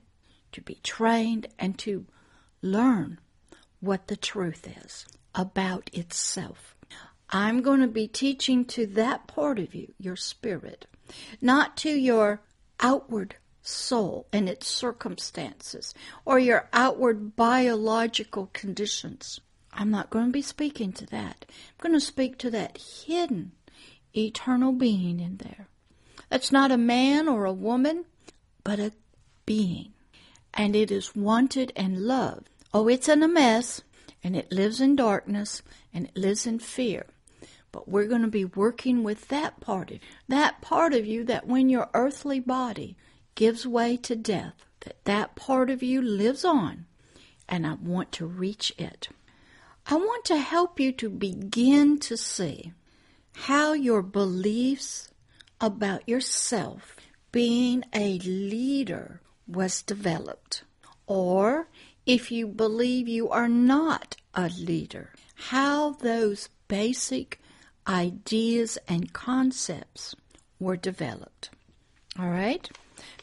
to 0.53 0.61
be 0.61 0.79
trained, 0.85 1.49
and 1.59 1.77
to 1.81 2.07
learn 2.63 3.19
what 3.81 4.09
the 4.09 4.17
truth 4.17 4.69
is 4.85 5.07
about 5.35 5.91
itself. 5.93 6.75
I'm 7.31 7.63
going 7.63 7.81
to 7.81 7.87
be 7.87 8.09
teaching 8.09 8.65
to 8.67 8.87
that 8.89 9.27
part 9.27 9.59
of 9.59 9.75
you, 9.75 9.95
your 9.99 10.17
spirit, 10.17 10.87
not 11.41 11.77
to 11.79 11.91
your 11.91 12.43
outward 12.81 13.37
soul 13.63 14.27
and 14.33 14.49
its 14.49 14.67
circumstances 14.67 15.95
or 16.25 16.39
your 16.39 16.69
outward 16.73 17.37
biological 17.37 18.51
conditions. 18.53 19.41
I'm 19.73 19.91
not 19.91 20.11
going 20.11 20.27
to 20.27 20.33
be 20.33 20.43
speaking 20.43 20.93
to 20.95 21.07
that. 21.07 21.47
I'm 21.49 21.91
going 21.91 21.95
to 21.95 22.05
speak 22.05 22.39
to 22.39 22.51
that 22.51 22.79
hidden 23.07 23.53
eternal 24.17 24.73
being 24.73 25.21
in 25.21 25.37
there. 25.37 25.69
That's 26.29 26.51
not 26.51 26.73
a 26.73 26.77
man 26.77 27.29
or 27.29 27.45
a 27.45 27.53
woman, 27.53 28.07
but 28.65 28.81
a 28.81 28.93
being. 29.47 29.93
And 30.55 30.75
it 30.75 30.91
is 30.91 31.15
wanted 31.15 31.73
and 31.77 32.07
loved. 32.07 32.49
Oh, 32.73 32.89
it's 32.89 33.09
in 33.09 33.23
a 33.23 33.29
mess, 33.29 33.83
and 34.23 34.37
it 34.37 34.53
lives 34.53 34.81
in 34.81 34.97
darkness, 34.97 35.63
and 35.93 36.07
it 36.07 36.17
lives 36.17 36.47
in 36.47 36.59
fear. 36.59 37.07
But 37.73 37.89
we're 37.89 38.07
going 38.07 38.23
to 38.23 38.29
be 38.29 38.45
working 38.45 39.03
with 39.05 39.29
that 39.29 39.61
part 39.61 39.91
of 39.91 39.95
you, 39.95 40.01
that 40.29 40.61
part 40.61 40.93
of 40.93 41.07
you 41.07 41.25
that 41.25 41.47
when 41.47 41.69
your 41.69 41.89
earthly 41.95 42.41
body 42.41 42.97
gives 43.35 43.67
way 43.67 43.97
to 43.99 44.17
death, 44.17 44.65
that 44.81 45.05
that 45.05 45.37
part 45.37 45.71
of 45.71 45.83
you 45.83 46.03
lives 46.03 46.45
on, 46.45 46.87
and 47.49 47.67
I 47.67 47.75
want 47.75 48.13
to 48.13 48.27
reach 48.27 48.73
it. 48.79 49.09
I 49.87 49.95
want 49.97 50.25
to 50.27 50.37
help 50.37 50.79
you 50.79 50.93
to 50.93 51.09
begin 51.09 51.99
to 52.01 52.17
see 52.17 52.73
how 53.35 53.73
your 53.73 54.03
beliefs 54.03 55.09
about 55.61 56.09
yourself 56.09 56.97
being 57.33 57.85
a 57.95 58.19
leader 58.19 59.21
was 59.53 59.83
developed. 59.83 60.63
Or 61.07 61.69
if 62.07 62.31
you 62.31 62.47
believe 62.47 63.09
you 63.09 63.29
are 63.29 63.49
not 63.49 64.17
a 64.35 64.49
leader, 64.49 65.13
how 65.35 65.91
those 65.91 66.49
basic 66.69 67.41
ideas 67.87 68.79
and 68.87 69.13
concepts 69.13 70.15
were 70.59 70.77
developed. 70.77 71.51
All 72.19 72.29
right? 72.29 72.69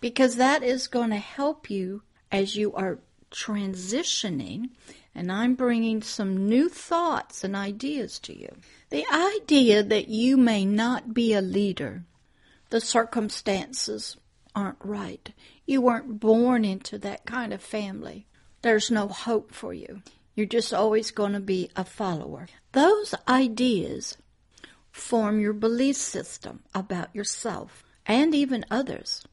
because 0.01 0.36
that 0.36 0.63
is 0.63 0.88
going 0.88 1.10
to 1.10 1.17
help 1.17 1.69
you 1.69 2.01
as 2.31 2.55
you 2.55 2.74
are 2.74 3.00
transitioning. 3.31 4.69
And 5.15 5.31
I'm 5.31 5.55
bringing 5.55 6.01
some 6.01 6.48
new 6.48 6.69
thoughts 6.69 7.43
and 7.43 7.55
ideas 7.55 8.19
to 8.19 8.38
you. 8.38 8.55
The 8.89 9.05
idea 9.12 9.84
that 9.84 10.07
you 10.10 10.38
may 10.38 10.63
not 10.65 11.13
be 11.13 11.34
a 11.34 11.41
leader, 11.41 12.03
the 12.69 12.79
circumstances 12.81 14.17
aren't 14.58 14.84
right. 14.84 15.32
You 15.68 15.82
weren't 15.82 16.20
born 16.20 16.66
into 16.66 16.98
that 16.98 17.28
kind 17.28 17.54
of 17.54 17.62
family. 17.62 18.26
There's 18.64 18.90
no 18.90 19.08
hope 19.08 19.54
for 19.54 19.72
you. 19.72 20.02
You're 20.34 20.48
just 20.48 20.74
always 20.74 21.12
going 21.12 21.34
to 21.34 21.40
be 21.40 21.70
a 21.76 21.86
follower. 21.86 22.48
Those 22.72 23.14
ideas 23.28 24.18
form 24.92 25.40
your 25.40 25.54
belief 25.54 25.96
system 25.96 26.64
about 26.74 27.14
yourself 27.14 27.84
and 28.08 28.34
even 28.34 28.66
others. 28.72 29.24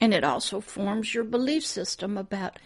And 0.00 0.14
it 0.14 0.22
also 0.22 0.60
forms 0.60 1.12
your 1.12 1.24
belief 1.24 1.66
system 1.66 2.16
about 2.16 2.60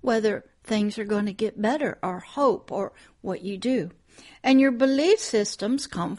whether 0.00 0.46
things 0.64 0.98
are 0.98 1.04
going 1.04 1.26
to 1.26 1.34
get 1.34 1.60
better 1.60 1.98
or 2.02 2.20
hope 2.20 2.72
or 2.72 2.94
what 3.20 3.42
you 3.42 3.58
do. 3.58 3.90
And 4.42 4.58
your 4.58 4.72
belief 4.72 5.18
systems 5.18 5.86
come, 5.86 6.18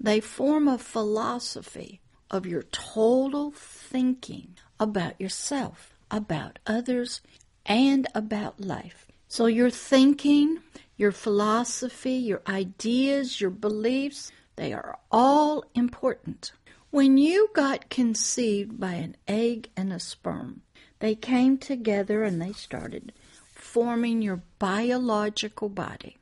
they 0.00 0.18
form 0.18 0.66
a 0.66 0.76
philosophy 0.76 2.00
of 2.32 2.46
your 2.46 2.62
total 2.62 3.52
thinking 3.52 4.56
about 4.80 5.20
yourself, 5.20 5.94
about 6.10 6.58
others, 6.66 7.20
and 7.66 8.06
about 8.14 8.60
life. 8.60 9.06
So 9.28 9.46
your 9.46 9.70
thinking, 9.70 10.58
your 10.96 11.12
philosophy, 11.12 12.14
your 12.14 12.42
ideas, 12.48 13.40
your 13.40 13.50
beliefs, 13.50 14.32
they 14.56 14.72
are 14.72 14.98
all 15.10 15.64
important. 15.74 16.52
When 16.90 17.18
you 17.18 17.50
got 17.54 17.90
conceived 17.90 18.80
by 18.80 18.94
an 18.94 19.16
egg 19.28 19.68
and 19.76 19.92
a 19.92 20.00
sperm, 20.00 20.62
they 21.00 21.14
came 21.14 21.58
together 21.58 22.24
and 22.24 22.40
they 22.40 22.52
started 22.52 23.12
forming 23.54 24.22
your 24.22 24.42
biological 24.58 25.68
body. 25.68 26.16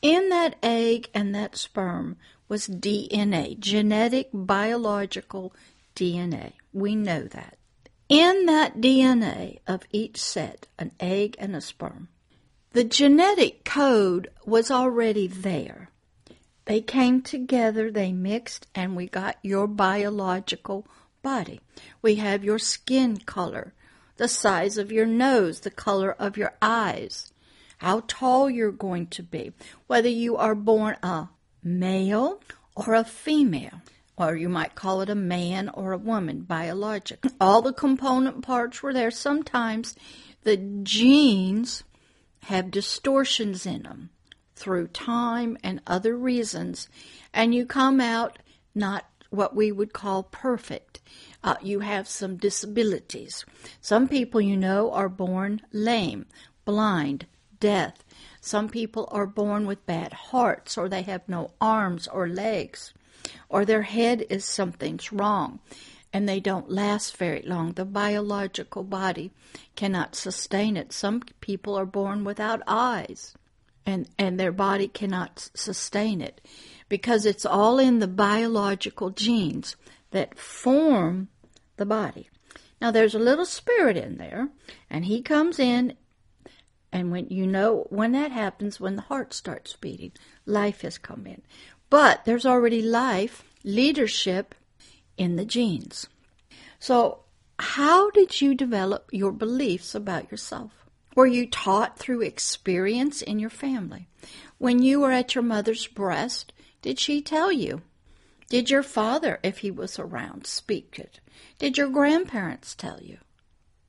In 0.00 0.30
that 0.30 0.56
egg 0.62 1.08
and 1.14 1.34
that 1.34 1.56
sperm 1.56 2.16
was 2.48 2.68
DNA, 2.68 3.58
genetic 3.58 4.30
biological 4.32 5.52
DNA. 5.94 6.52
We 6.72 6.94
know 6.94 7.24
that. 7.24 7.55
In 8.08 8.46
that 8.46 8.78
DNA 8.78 9.58
of 9.66 9.82
each 9.90 10.22
set, 10.22 10.66
an 10.78 10.92
egg 11.00 11.36
and 11.38 11.56
a 11.56 11.60
sperm, 11.60 12.08
the 12.72 12.84
genetic 12.84 13.64
code 13.64 14.28
was 14.44 14.70
already 14.70 15.26
there. 15.26 15.90
They 16.66 16.80
came 16.80 17.22
together, 17.22 17.90
they 17.90 18.12
mixed, 18.12 18.66
and 18.74 18.96
we 18.96 19.06
got 19.06 19.38
your 19.42 19.66
biological 19.66 20.86
body. 21.22 21.60
We 22.02 22.16
have 22.16 22.44
your 22.44 22.58
skin 22.58 23.18
color, 23.18 23.72
the 24.16 24.28
size 24.28 24.78
of 24.78 24.92
your 24.92 25.06
nose, 25.06 25.60
the 25.60 25.70
color 25.70 26.12
of 26.12 26.36
your 26.36 26.54
eyes, 26.60 27.32
how 27.78 28.02
tall 28.06 28.48
you're 28.50 28.72
going 28.72 29.06
to 29.08 29.22
be, 29.22 29.52
whether 29.86 30.08
you 30.08 30.36
are 30.36 30.54
born 30.54 30.96
a 31.02 31.28
male 31.62 32.40
or 32.74 32.94
a 32.94 33.04
female, 33.04 33.80
or 34.16 34.36
you 34.36 34.48
might 34.48 34.74
call 34.74 35.02
it 35.02 35.10
a 35.10 35.14
man 35.14 35.68
or 35.68 35.92
a 35.92 35.98
woman, 35.98 36.40
biologic. 36.42 37.24
All 37.40 37.62
the 37.62 37.72
component 37.72 38.42
parts 38.42 38.82
were 38.82 38.92
there. 38.92 39.10
Sometimes 39.10 39.94
the 40.44 40.56
genes 40.56 41.84
have 42.44 42.70
distortions 42.70 43.66
in 43.66 43.82
them 43.82 44.10
through 44.54 44.86
time 44.88 45.58
and 45.62 45.80
other 45.86 46.16
reasons, 46.16 46.88
and 47.34 47.54
you 47.54 47.66
come 47.66 48.00
out 48.00 48.38
not 48.74 49.04
what 49.30 49.54
we 49.54 49.70
would 49.70 49.92
call 49.92 50.22
perfect. 50.22 51.00
Uh, 51.42 51.56
you 51.62 51.80
have 51.80 52.08
some 52.08 52.36
disabilities. 52.36 53.44
Some 53.80 54.08
people, 54.08 54.40
you 54.40 54.56
know, 54.56 54.92
are 54.92 55.08
born 55.08 55.60
lame, 55.72 56.26
blind, 56.64 57.26
deaf. 57.60 57.94
Some 58.40 58.68
people 58.68 59.08
are 59.10 59.26
born 59.26 59.66
with 59.66 59.86
bad 59.86 60.12
hearts, 60.12 60.78
or 60.78 60.88
they 60.88 61.02
have 61.02 61.28
no 61.28 61.50
arms 61.60 62.06
or 62.08 62.28
legs, 62.28 62.92
or 63.48 63.64
their 63.64 63.82
head 63.82 64.24
is 64.30 64.44
something's 64.44 65.12
wrong 65.12 65.60
and 66.12 66.28
they 66.28 66.40
don't 66.40 66.70
last 66.70 67.16
very 67.16 67.42
long. 67.42 67.72
The 67.72 67.84
biological 67.84 68.84
body 68.84 69.32
cannot 69.74 70.14
sustain 70.14 70.76
it. 70.76 70.92
Some 70.92 71.20
people 71.40 71.76
are 71.76 71.86
born 71.86 72.24
without 72.24 72.62
eyes 72.66 73.34
and, 73.84 74.08
and 74.18 74.38
their 74.38 74.52
body 74.52 74.88
cannot 74.88 75.50
sustain 75.54 76.20
it 76.20 76.40
because 76.88 77.24
it's 77.24 77.46
all 77.46 77.78
in 77.78 78.00
the 78.00 78.08
biological 78.08 79.10
genes 79.10 79.76
that 80.10 80.38
form 80.38 81.28
the 81.76 81.86
body. 81.86 82.28
Now 82.80 82.90
there's 82.90 83.14
a 83.14 83.20
little 83.20 83.46
spirit 83.46 83.96
in 83.96 84.18
there, 84.18 84.48
and 84.90 85.04
he 85.06 85.22
comes 85.22 85.58
in, 85.58 85.94
and 86.92 87.10
when 87.10 87.28
you 87.28 87.46
know 87.46 87.86
when 87.88 88.12
that 88.12 88.32
happens, 88.32 88.78
when 88.78 88.96
the 88.96 89.02
heart 89.02 89.32
starts 89.32 89.74
beating, 89.76 90.12
life 90.44 90.82
has 90.82 90.98
come 90.98 91.26
in. 91.26 91.42
But 91.90 92.24
there's 92.24 92.46
already 92.46 92.82
life, 92.82 93.44
leadership 93.64 94.54
in 95.16 95.36
the 95.36 95.44
genes. 95.44 96.08
So, 96.78 97.20
how 97.58 98.10
did 98.10 98.40
you 98.40 98.54
develop 98.54 99.08
your 99.12 99.32
beliefs 99.32 99.94
about 99.94 100.30
yourself? 100.30 100.72
Were 101.14 101.26
you 101.26 101.46
taught 101.46 101.98
through 101.98 102.22
experience 102.22 103.22
in 103.22 103.38
your 103.38 103.50
family? 103.50 104.08
When 104.58 104.82
you 104.82 105.00
were 105.00 105.12
at 105.12 105.34
your 105.34 105.44
mother's 105.44 105.86
breast, 105.86 106.52
did 106.82 106.98
she 106.98 107.22
tell 107.22 107.50
you? 107.50 107.82
Did 108.48 108.70
your 108.70 108.82
father, 108.82 109.40
if 109.42 109.58
he 109.58 109.70
was 109.70 109.98
around, 109.98 110.46
speak 110.46 110.98
it? 110.98 111.20
Did 111.58 111.78
your 111.78 111.88
grandparents 111.88 112.74
tell 112.74 113.00
you? 113.02 113.18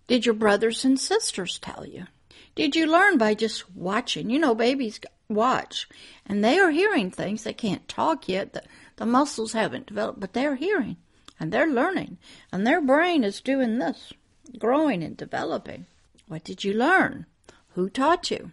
Did 0.08 0.26
your 0.26 0.36
brothers 0.36 0.86
and 0.86 1.00
sisters 1.00 1.60
tell 1.60 1.86
you? 1.86 2.08
Did 2.58 2.76
you 2.76 2.88
learn 2.88 3.20
by 3.20 3.36
just 3.36 3.70
watching? 3.76 4.32
You 4.32 4.40
know, 4.40 4.56
babies 4.56 5.00
watch, 5.30 5.88
and 6.26 6.44
they 6.44 6.58
are 6.58 6.72
hearing 6.72 7.12
things. 7.12 7.44
They 7.44 7.54
can't 7.54 7.88
talk 7.88 8.28
yet. 8.28 8.54
The, 8.54 8.64
the 8.96 9.06
muscles 9.06 9.54
haven't 9.54 9.86
developed, 9.86 10.20
but 10.20 10.34
they're 10.34 10.56
hearing, 10.56 10.98
and 11.40 11.52
they're 11.52 11.68
learning, 11.68 12.18
and 12.52 12.66
their 12.66 12.82
brain 12.82 13.24
is 13.24 13.42
doing 13.42 13.78
this, 13.78 14.12
growing 14.58 15.04
and 15.04 15.16
developing. 15.16 15.86
What 16.28 16.44
did 16.44 16.64
you 16.64 16.74
learn? 16.74 17.28
Who 17.76 17.92
taught 17.92 18.32
you? 18.32 18.52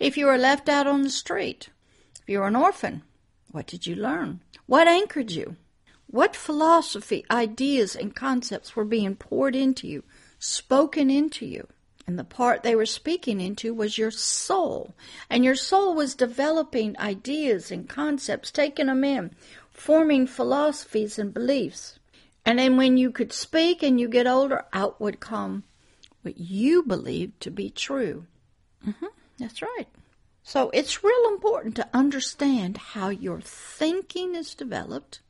If 0.00 0.16
you 0.16 0.24
were 0.24 0.38
left 0.38 0.70
out 0.70 0.86
on 0.86 1.02
the 1.02 1.10
street, 1.10 1.68
if 2.22 2.30
you 2.30 2.38
were 2.38 2.46
an 2.46 2.56
orphan, 2.56 3.02
what 3.52 3.66
did 3.66 3.86
you 3.86 3.96
learn? 3.96 4.40
What 4.64 4.88
anchored 4.88 5.32
you? 5.32 5.56
What 6.06 6.34
philosophy, 6.34 7.26
ideas, 7.30 7.94
and 7.94 8.16
concepts 8.16 8.74
were 8.74 8.86
being 8.86 9.14
poured 9.14 9.54
into 9.54 9.86
you, 9.86 10.04
spoken 10.38 11.10
into 11.10 11.44
you? 11.44 11.68
And 12.06 12.18
the 12.18 12.24
part 12.24 12.62
they 12.62 12.76
were 12.76 12.86
speaking 12.86 13.40
into 13.40 13.74
was 13.74 13.98
your 13.98 14.12
soul. 14.12 14.94
And 15.28 15.44
your 15.44 15.56
soul 15.56 15.94
was 15.94 16.14
developing 16.14 16.96
ideas 16.98 17.72
and 17.72 17.88
concepts, 17.88 18.50
taking 18.50 18.86
them 18.86 19.02
in, 19.02 19.34
forming 19.70 20.26
philosophies 20.26 21.18
and 21.18 21.34
beliefs. 21.34 21.98
And 22.44 22.60
then 22.60 22.76
when 22.76 22.96
you 22.96 23.10
could 23.10 23.32
speak 23.32 23.82
and 23.82 23.98
you 23.98 24.08
get 24.08 24.26
older, 24.26 24.64
out 24.72 25.00
would 25.00 25.18
come 25.18 25.64
what 26.22 26.38
you 26.38 26.82
believed 26.82 27.40
to 27.40 27.50
be 27.50 27.70
true. 27.70 28.26
Mm-hmm, 28.86 29.06
that's 29.38 29.62
right. 29.62 29.88
So 30.44 30.70
it's 30.72 31.02
real 31.02 31.28
important 31.28 31.74
to 31.76 31.88
understand 31.92 32.76
how 32.76 33.08
your 33.08 33.40
thinking 33.40 34.36
is 34.36 34.54
developed. 34.54 35.20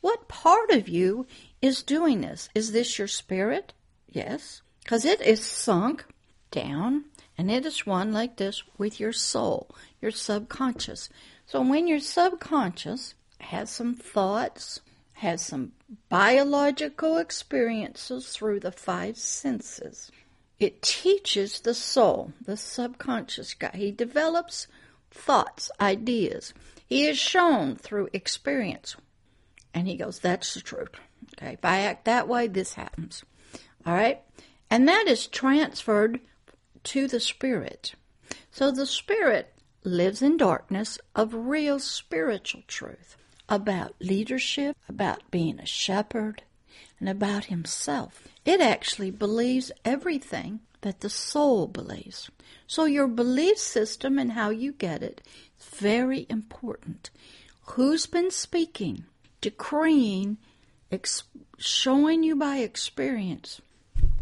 What 0.00 0.28
part 0.28 0.70
of 0.70 0.88
you 0.88 1.26
is 1.60 1.82
doing 1.82 2.20
this? 2.20 2.48
Is 2.54 2.70
this 2.70 2.96
your 2.96 3.08
spirit? 3.08 3.72
Yes, 4.08 4.62
because 4.82 5.04
it 5.04 5.20
is 5.20 5.44
sunk 5.44 6.04
down 6.50 7.04
and 7.38 7.50
it 7.50 7.64
is 7.64 7.86
one 7.86 8.12
like 8.12 8.36
this 8.36 8.62
with 8.78 9.00
your 9.00 9.12
soul, 9.12 9.74
your 10.00 10.10
subconscious. 10.10 11.08
So 11.46 11.62
when 11.62 11.86
your 11.86 12.00
subconscious 12.00 13.14
has 13.38 13.70
some 13.70 13.94
thoughts, 13.94 14.80
has 15.14 15.44
some 15.44 15.72
biological 16.08 17.18
experiences 17.18 18.28
through 18.28 18.60
the 18.60 18.72
five 18.72 19.16
senses, 19.16 20.10
it 20.58 20.82
teaches 20.82 21.60
the 21.60 21.74
soul, 21.74 22.32
the 22.44 22.56
subconscious 22.56 23.54
guy. 23.54 23.72
He 23.74 23.90
develops 23.90 24.68
thoughts, 25.10 25.70
ideas. 25.80 26.54
He 26.86 27.06
is 27.06 27.18
shown 27.18 27.76
through 27.76 28.10
experience. 28.12 28.96
And 29.74 29.88
he 29.88 29.96
goes, 29.96 30.20
That's 30.20 30.54
the 30.54 30.60
truth. 30.60 30.90
Okay, 31.36 31.54
if 31.54 31.64
I 31.64 31.80
act 31.80 32.04
that 32.04 32.28
way, 32.28 32.46
this 32.46 32.74
happens. 32.74 33.24
All 33.86 33.94
right? 33.94 34.20
And 34.72 34.88
that 34.88 35.04
is 35.06 35.26
transferred 35.26 36.18
to 36.84 37.06
the 37.06 37.20
spirit. 37.20 37.94
So 38.50 38.70
the 38.70 38.86
spirit 38.86 39.52
lives 39.84 40.22
in 40.22 40.38
darkness 40.38 40.98
of 41.14 41.34
real 41.34 41.78
spiritual 41.78 42.62
truth 42.66 43.18
about 43.50 43.94
leadership, 44.00 44.74
about 44.88 45.30
being 45.30 45.60
a 45.60 45.66
shepherd, 45.66 46.42
and 46.98 47.06
about 47.06 47.44
himself. 47.52 48.26
It 48.46 48.62
actually 48.62 49.10
believes 49.10 49.72
everything 49.84 50.60
that 50.80 51.00
the 51.00 51.10
soul 51.10 51.66
believes. 51.66 52.30
So 52.66 52.86
your 52.86 53.08
belief 53.08 53.58
system 53.58 54.18
and 54.18 54.32
how 54.32 54.48
you 54.48 54.72
get 54.72 55.02
it 55.02 55.20
is 55.60 55.66
very 55.66 56.24
important. 56.30 57.10
Who's 57.74 58.06
been 58.06 58.30
speaking, 58.30 59.04
decreeing, 59.42 60.38
ex- 60.90 61.24
showing 61.58 62.22
you 62.22 62.36
by 62.36 62.56
experience 62.56 63.60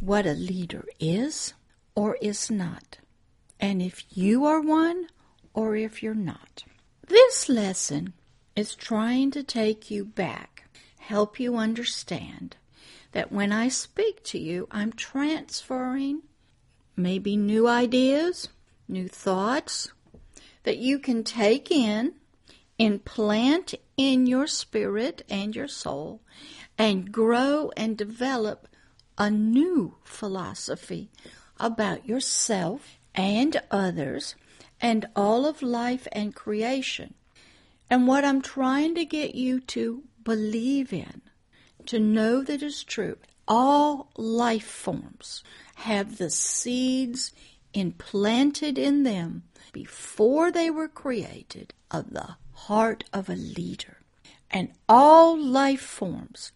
what 0.00 0.26
a 0.26 0.32
leader 0.32 0.84
is 0.98 1.54
or 1.94 2.16
is 2.22 2.50
not, 2.50 2.98
and 3.58 3.82
if 3.82 4.04
you 4.16 4.44
are 4.44 4.60
one 4.60 5.06
or 5.54 5.76
if 5.76 6.02
you're 6.02 6.14
not. 6.14 6.64
This 7.06 7.48
lesson 7.48 8.14
is 8.56 8.74
trying 8.74 9.30
to 9.32 9.42
take 9.42 9.90
you 9.90 10.04
back, 10.04 10.64
help 10.98 11.40
you 11.40 11.56
understand 11.56 12.56
that 13.12 13.32
when 13.32 13.52
I 13.52 13.68
speak 13.68 14.22
to 14.24 14.38
you, 14.38 14.68
I'm 14.70 14.92
transferring 14.92 16.22
maybe 16.96 17.36
new 17.36 17.66
ideas, 17.66 18.48
new 18.86 19.08
thoughts 19.08 19.92
that 20.62 20.78
you 20.78 20.98
can 20.98 21.24
take 21.24 21.70
in, 21.70 22.14
implant 22.78 23.74
in 23.96 24.26
your 24.26 24.46
spirit 24.46 25.22
and 25.28 25.54
your 25.54 25.68
soul, 25.68 26.20
and 26.78 27.10
grow 27.10 27.70
and 27.76 27.96
develop 27.96 28.68
a 29.20 29.30
new 29.30 29.94
philosophy 30.02 31.11
about 31.59 32.09
yourself 32.09 32.96
and 33.14 33.61
others 33.70 34.35
and 34.80 35.04
all 35.14 35.44
of 35.44 35.61
life 35.61 36.09
and 36.11 36.35
creation. 36.35 37.12
And 37.90 38.06
what 38.06 38.24
I'm 38.24 38.40
trying 38.40 38.94
to 38.94 39.04
get 39.04 39.35
you 39.35 39.61
to 39.61 40.04
believe 40.24 40.90
in 40.90 41.20
to 41.85 42.00
know 42.00 42.42
that 42.42 42.62
is 42.62 42.83
true. 42.83 43.18
All 43.46 44.11
life 44.16 44.64
forms 44.64 45.44
have 45.74 46.16
the 46.16 46.30
seeds 46.30 47.35
implanted 47.74 48.78
in 48.78 49.02
them 49.02 49.42
before 49.72 50.50
they 50.50 50.70
were 50.70 50.88
created 50.88 51.74
of 51.90 52.14
the 52.14 52.37
heart 52.52 53.04
of 53.12 53.28
a 53.28 53.37
leader. 53.37 53.98
And 54.50 54.72
all 54.88 55.38
life 55.38 55.83
forms 55.83 56.52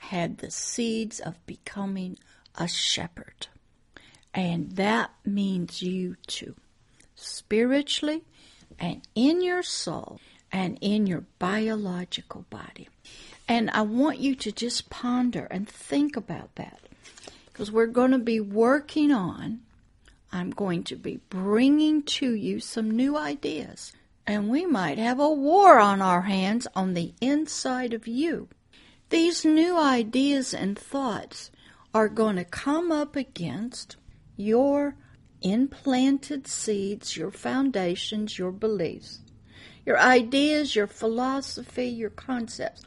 had 0.00 0.38
the 0.38 0.50
seeds 0.50 1.20
of 1.20 1.44
becoming 1.46 2.18
a 2.56 2.66
shepherd. 2.66 3.46
And 4.34 4.72
that 4.76 5.10
means 5.24 5.82
you 5.82 6.16
too, 6.26 6.54
spiritually 7.14 8.22
and 8.78 9.02
in 9.14 9.42
your 9.42 9.62
soul 9.62 10.20
and 10.52 10.78
in 10.80 11.06
your 11.06 11.24
biological 11.38 12.44
body. 12.50 12.88
And 13.48 13.70
I 13.70 13.82
want 13.82 14.18
you 14.18 14.34
to 14.36 14.52
just 14.52 14.90
ponder 14.90 15.46
and 15.50 15.68
think 15.68 16.16
about 16.16 16.54
that. 16.56 16.80
because 17.46 17.70
we're 17.70 17.86
going 17.86 18.12
to 18.12 18.18
be 18.18 18.40
working 18.40 19.12
on, 19.12 19.60
I'm 20.32 20.50
going 20.50 20.82
to 20.84 20.96
be 20.96 21.20
bringing 21.28 22.02
to 22.04 22.32
you 22.32 22.58
some 22.60 22.90
new 22.90 23.18
ideas. 23.18 23.92
And 24.26 24.48
we 24.48 24.64
might 24.64 24.96
have 24.98 25.18
a 25.20 25.28
war 25.28 25.78
on 25.78 26.00
our 26.00 26.22
hands 26.22 26.66
on 26.74 26.94
the 26.94 27.12
inside 27.20 27.92
of 27.92 28.06
you. 28.06 28.48
These 29.10 29.44
new 29.44 29.76
ideas 29.76 30.54
and 30.54 30.78
thoughts 30.78 31.50
are 31.92 32.08
going 32.08 32.36
to 32.36 32.44
come 32.44 32.92
up 32.92 33.16
against 33.16 33.96
your 34.36 34.94
implanted 35.42 36.46
seeds, 36.46 37.16
your 37.16 37.32
foundations, 37.32 38.38
your 38.38 38.52
beliefs, 38.52 39.18
your 39.84 39.98
ideas, 39.98 40.76
your 40.76 40.86
philosophy, 40.86 41.86
your 41.88 42.10
concepts 42.10 42.82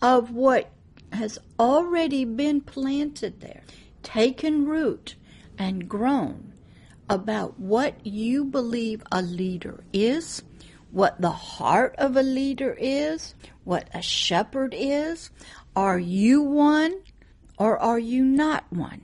of 0.00 0.30
what 0.30 0.70
has 1.12 1.38
already 1.58 2.24
been 2.24 2.60
planted 2.60 3.40
there, 3.40 3.62
taken 4.04 4.66
root, 4.66 5.16
and 5.58 5.88
grown 5.88 6.52
about 7.08 7.58
what 7.58 8.06
you 8.06 8.44
believe 8.44 9.02
a 9.10 9.22
leader 9.22 9.82
is, 9.92 10.42
what 10.90 11.20
the 11.20 11.30
heart 11.30 11.94
of 11.98 12.16
a 12.16 12.22
leader 12.22 12.76
is, 12.78 13.34
what 13.64 13.88
a 13.92 14.00
shepherd 14.00 14.74
is. 14.76 15.30
Are 15.76 15.98
you 15.98 16.42
one 16.42 17.02
or 17.58 17.78
are 17.78 17.98
you 17.98 18.24
not 18.24 18.64
one? 18.70 19.02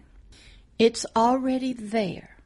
It's 0.78 1.04
already 1.16 1.72
there. 1.72 2.36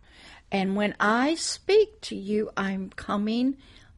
And 0.51 0.77
when 0.77 0.95
I 0.99 1.35
speak 1.35 2.01
to 2.03 2.17
you, 2.17 2.51
I'm 2.57 2.91
coming 2.91 3.57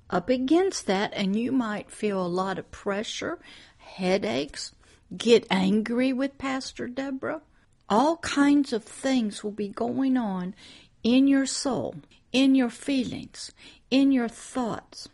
up 0.09 0.29
against 0.29 0.87
that, 0.87 1.13
and 1.15 1.37
you 1.37 1.53
might 1.53 1.91
feel 1.91 2.25
a 2.25 2.27
lot 2.27 2.59
of 2.59 2.71
pressure, 2.71 3.39
headaches, 3.79 4.73
get 5.17 5.47
angry 5.51 6.13
with 6.13 6.39
Pastor 6.39 6.89
Deborah. 6.89 7.43
All 7.89 8.17
kinds 8.19 8.73
of 8.73 8.85
things 8.85 9.45
will 9.45 9.53
be 9.53 9.69
going 9.69 10.17
on 10.17 10.55
in 11.03 11.29
your 11.29 11.47
soul, 11.47 11.97
in 12.33 12.55
your 12.55 12.71
feelings, 12.71 13.53
in 13.91 14.11
your 14.11 14.29
thoughts, 14.29 15.09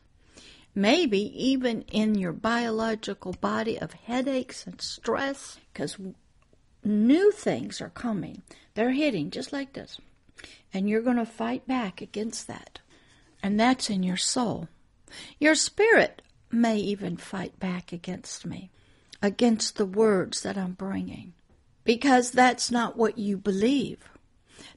maybe 0.74 1.18
even 1.37 1.82
in 1.82 2.14
your 2.14 2.32
biological 2.32 3.32
body 3.32 3.78
of 3.78 3.92
headaches 3.92 4.66
and 4.66 4.80
stress, 4.80 5.58
because 5.72 5.96
new 6.85 7.30
things 7.30 7.80
are 7.80 7.90
coming. 7.90 8.42
They're 8.74 8.92
hitting 8.92 9.30
just 9.30 9.52
like 9.52 9.74
this. 9.74 9.98
And 10.72 10.88
you're 10.88 11.02
going 11.02 11.18
to 11.18 11.26
fight 11.26 11.66
back 11.66 12.00
against 12.00 12.46
that. 12.46 12.78
And 13.42 13.58
that's 13.61 13.90
in 13.90 14.02
your 14.02 14.16
soul. 14.16 14.68
Your 15.38 15.54
spirit 15.54 16.22
may 16.50 16.76
even 16.78 17.16
fight 17.16 17.58
back 17.58 17.92
against 17.92 18.46
me, 18.46 18.70
against 19.20 19.76
the 19.76 19.87
words 19.87 20.42
that 20.42 20.56
I'm 20.56 20.72
bringing, 20.72 21.35
because 21.85 22.30
that's 22.30 22.70
not 22.70 22.96
what 22.96 23.18
you 23.18 23.37
believe. 23.37 23.98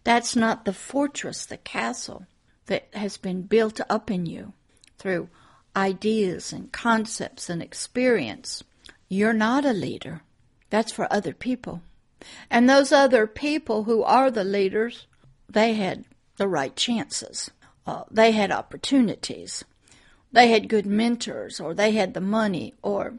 That's 0.03 0.36
not 0.36 0.65
the 0.65 0.73
fortress, 0.73 1.45
the 1.45 1.58
castle 1.58 2.25
that 2.65 2.88
has 2.93 3.17
been 3.17 3.43
built 3.43 3.79
up 3.89 4.10
in 4.10 4.25
you 4.25 4.53
through 4.97 5.29
ideas 5.75 6.53
and 6.53 6.71
concepts 6.71 7.49
and 7.49 7.61
experience. 7.61 8.63
You're 9.09 9.33
not 9.33 9.65
a 9.65 9.73
leader. 9.73 10.21
That's 10.69 10.91
for 10.91 11.11
other 11.11 11.33
people. 11.33 11.81
And 12.49 12.69
those 12.69 12.91
other 12.91 13.27
people 13.27 13.83
who 13.83 14.03
are 14.03 14.31
the 14.31 14.43
leaders, 14.43 15.07
they 15.49 15.73
had 15.73 16.05
the 16.38 16.47
right 16.47 16.75
chances. 16.75 17.51
Uh, 17.85 18.03
they 18.09 18.31
had 18.31 18.51
opportunities. 18.51 19.63
They 20.31 20.49
had 20.49 20.69
good 20.69 20.85
mentors, 20.85 21.59
or 21.59 21.73
they 21.73 21.91
had 21.91 22.13
the 22.13 22.21
money, 22.21 22.73
or 22.81 23.15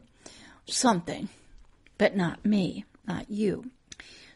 something. 0.65 1.29
But 1.97 2.15
not 2.15 2.45
me, 2.45 2.85
not 3.07 3.29
you. 3.31 3.71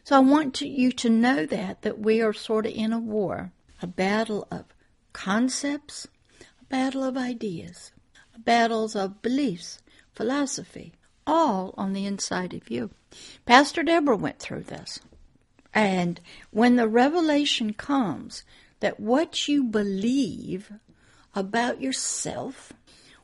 So 0.04 0.16
I 0.16 0.20
want 0.20 0.54
to, 0.54 0.68
you 0.68 0.90
to 0.92 1.08
know 1.08 1.46
that, 1.46 1.82
that 1.82 2.00
we 2.00 2.20
are 2.20 2.32
sort 2.32 2.66
of 2.66 2.72
in 2.72 2.92
a 2.92 2.98
war, 2.98 3.52
a 3.80 3.86
battle 3.86 4.48
of 4.50 4.64
concepts, 5.12 6.08
a 6.40 6.64
battle 6.64 7.04
of 7.04 7.16
ideas, 7.16 7.91
battles 8.38 8.94
of 8.96 9.22
beliefs, 9.22 9.80
philosophy, 10.14 10.92
all 11.26 11.74
on 11.76 11.92
the 11.92 12.06
inside 12.06 12.54
of 12.54 12.70
you. 12.70 12.90
Pastor 13.46 13.82
Deborah 13.82 14.16
went 14.16 14.38
through 14.38 14.64
this. 14.64 15.00
And 15.74 16.20
when 16.50 16.76
the 16.76 16.88
revelation 16.88 17.72
comes 17.72 18.44
that 18.80 19.00
what 19.00 19.48
you 19.48 19.64
believe 19.64 20.72
about 21.34 21.80
yourself, 21.80 22.72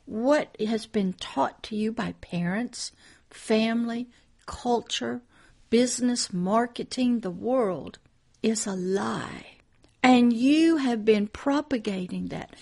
what 0.07 0.57
has 0.61 0.87
been 0.87 1.12
taught 1.12 1.62
to 1.64 1.77
you 1.77 1.92
by 1.92 2.12
parents, 2.21 2.92
family, 3.31 4.09
culture, 4.47 5.21
business, 5.68 6.33
marketing, 6.33 7.21
the 7.21 7.31
world, 7.31 7.99
is 8.42 8.66
a 8.66 8.73
lie. 8.73 9.59
And 10.03 10.33
you 10.33 10.77
have 10.77 11.05
been 11.05 11.27
propagating 11.27 12.29
that, 12.29 12.55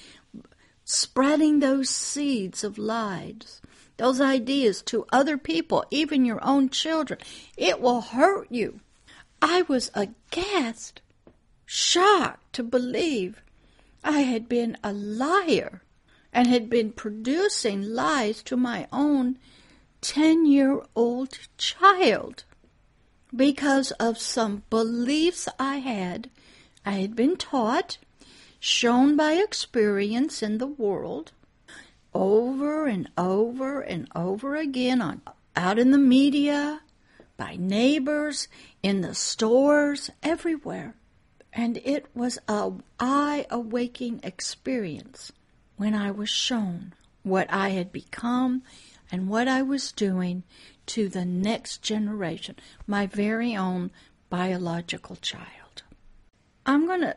spreading 0.87 1.59
those 1.59 1.91
seeds 1.91 2.63
of 2.63 2.79
lies, 2.79 3.61
those 3.97 4.21
ideas 4.21 4.81
to 4.83 5.05
other 5.11 5.37
people, 5.37 5.85
even 5.91 6.25
your 6.25 6.43
own 6.45 6.69
children. 6.69 7.19
It 7.57 7.81
will 7.81 8.01
hurt 8.01 8.47
you. 8.51 8.81
I 9.43 9.63
was 9.63 9.91
aghast, 9.95 11.03
shocked 11.67 12.53
to 12.55 12.63
believe 12.63 13.43
I 14.05 14.21
had 14.21 14.49
been 14.49 14.79
a 14.85 14.93
liar 14.93 15.83
and 16.33 16.47
had 16.47 16.71
been 16.71 16.93
producing 16.93 17.83
lies 17.83 18.41
to 18.45 18.57
my 18.57 18.87
own 18.93 19.39
10 20.03 20.47
year 20.47 20.81
old 20.95 21.37
child 21.59 22.45
because 23.35 23.91
of 23.93 24.19
some 24.19 24.63
beliefs 24.71 25.49
I 25.59 25.79
had. 25.79 26.31
I 26.85 26.93
had 26.93 27.17
been 27.17 27.37
taught, 27.37 27.99
shown 28.67 29.17
by 29.17 29.35
experience 29.35 30.43
in 30.43 30.59
the 30.59 30.67
world, 30.67 31.31
over 32.13 32.87
and 32.87 33.09
over 33.17 33.81
and 33.81 34.09
over 34.15 34.57
again 34.57 35.01
on 35.01 35.23
out 35.55 35.79
in 35.79 35.93
the 35.93 35.99
media, 35.99 36.81
by 37.37 37.57
neighbors, 37.57 38.49
in 38.83 39.01
the 39.01 39.15
stores, 39.15 40.11
everywhere. 40.23 40.95
And 41.53 41.79
it 41.79 42.07
was 42.15 42.39
a 42.49 42.73
eye 42.99 43.47
awakening 43.51 44.21
experience 44.23 45.33
when 45.77 45.95
I 45.95 46.11
was 46.11 46.29
shown 46.29 46.93
what 47.23 47.47
I 47.51 47.71
had 47.71 47.93
become 47.93 48.63
and 49.11 49.29
what 49.29 49.49
I 49.49 49.63
was 49.63 49.93
doing 49.93 50.43
to 50.87 51.09
the 51.09 51.25
next 51.25 51.83
generation, 51.83 52.57
my 52.87 53.07
very 53.07 53.57
own 53.57 53.91
biological 54.29 55.17
child. 55.17 55.83
I'm 56.67 56.87
going 56.87 57.01
to 57.03 57.17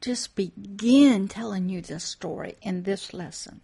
just 0.00 0.36
begin 0.36 1.28
telling 1.28 1.68
you 1.68 1.80
this 1.80 2.04
story 2.04 2.56
in 2.62 2.82
this 2.82 3.12
lesson. 3.12 3.62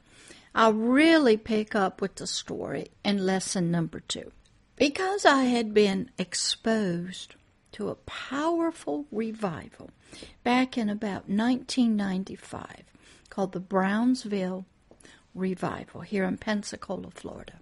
I'll 0.55 0.75
really 0.75 1.37
pick 1.37 1.75
up 1.75 2.01
with 2.01 2.16
the 2.16 2.27
story 2.27 2.88
in 3.05 3.25
lesson 3.25 3.71
number 3.71 4.01
two. 4.01 4.33
Because 4.77 5.25
I 5.25 5.45
had 5.45 5.73
been 5.73 6.11
exposed 6.18 7.35
to 7.73 7.88
a 7.88 7.95
powerful 7.95 9.07
revival 9.11 9.90
back 10.45 10.77
in 10.77 10.90
about 10.90 11.29
1995 11.29 12.85
called 13.31 13.53
the 13.53 13.61
Brownsville 13.61 14.66
Revival 15.35 16.03
here 16.03 16.25
in 16.25 16.37
Pensacola, 16.37 17.11
Florida. 17.11 17.55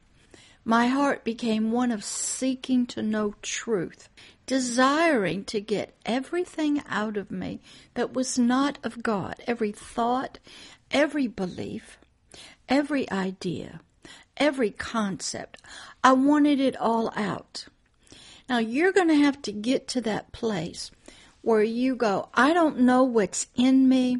My 0.64 0.88
heart 0.88 1.24
became 1.24 1.72
one 1.72 1.90
of 1.90 2.04
seeking 2.04 2.86
to 2.88 3.02
know 3.02 3.34
truth, 3.40 4.08
desiring 4.46 5.44
to 5.46 5.60
get 5.60 5.96
everything 6.04 6.82
out 6.88 7.16
of 7.16 7.30
me 7.30 7.60
that 7.94 8.12
was 8.12 8.38
not 8.38 8.78
of 8.84 9.02
God, 9.02 9.36
every 9.46 9.72
thought, 9.72 10.38
every 10.90 11.26
belief, 11.26 11.98
every 12.68 13.10
idea, 13.10 13.80
every 14.36 14.70
concept. 14.70 15.62
I 16.04 16.12
wanted 16.12 16.60
it 16.60 16.76
all 16.76 17.10
out. 17.16 17.66
Now 18.48 18.58
you're 18.58 18.92
going 18.92 19.08
to 19.08 19.14
have 19.14 19.40
to 19.42 19.52
get 19.52 19.88
to 19.88 20.00
that 20.02 20.32
place 20.32 20.90
where 21.42 21.62
you 21.62 21.96
go, 21.96 22.28
I 22.34 22.52
don't 22.52 22.80
know 22.80 23.02
what's 23.02 23.46
in 23.54 23.88
me, 23.88 24.18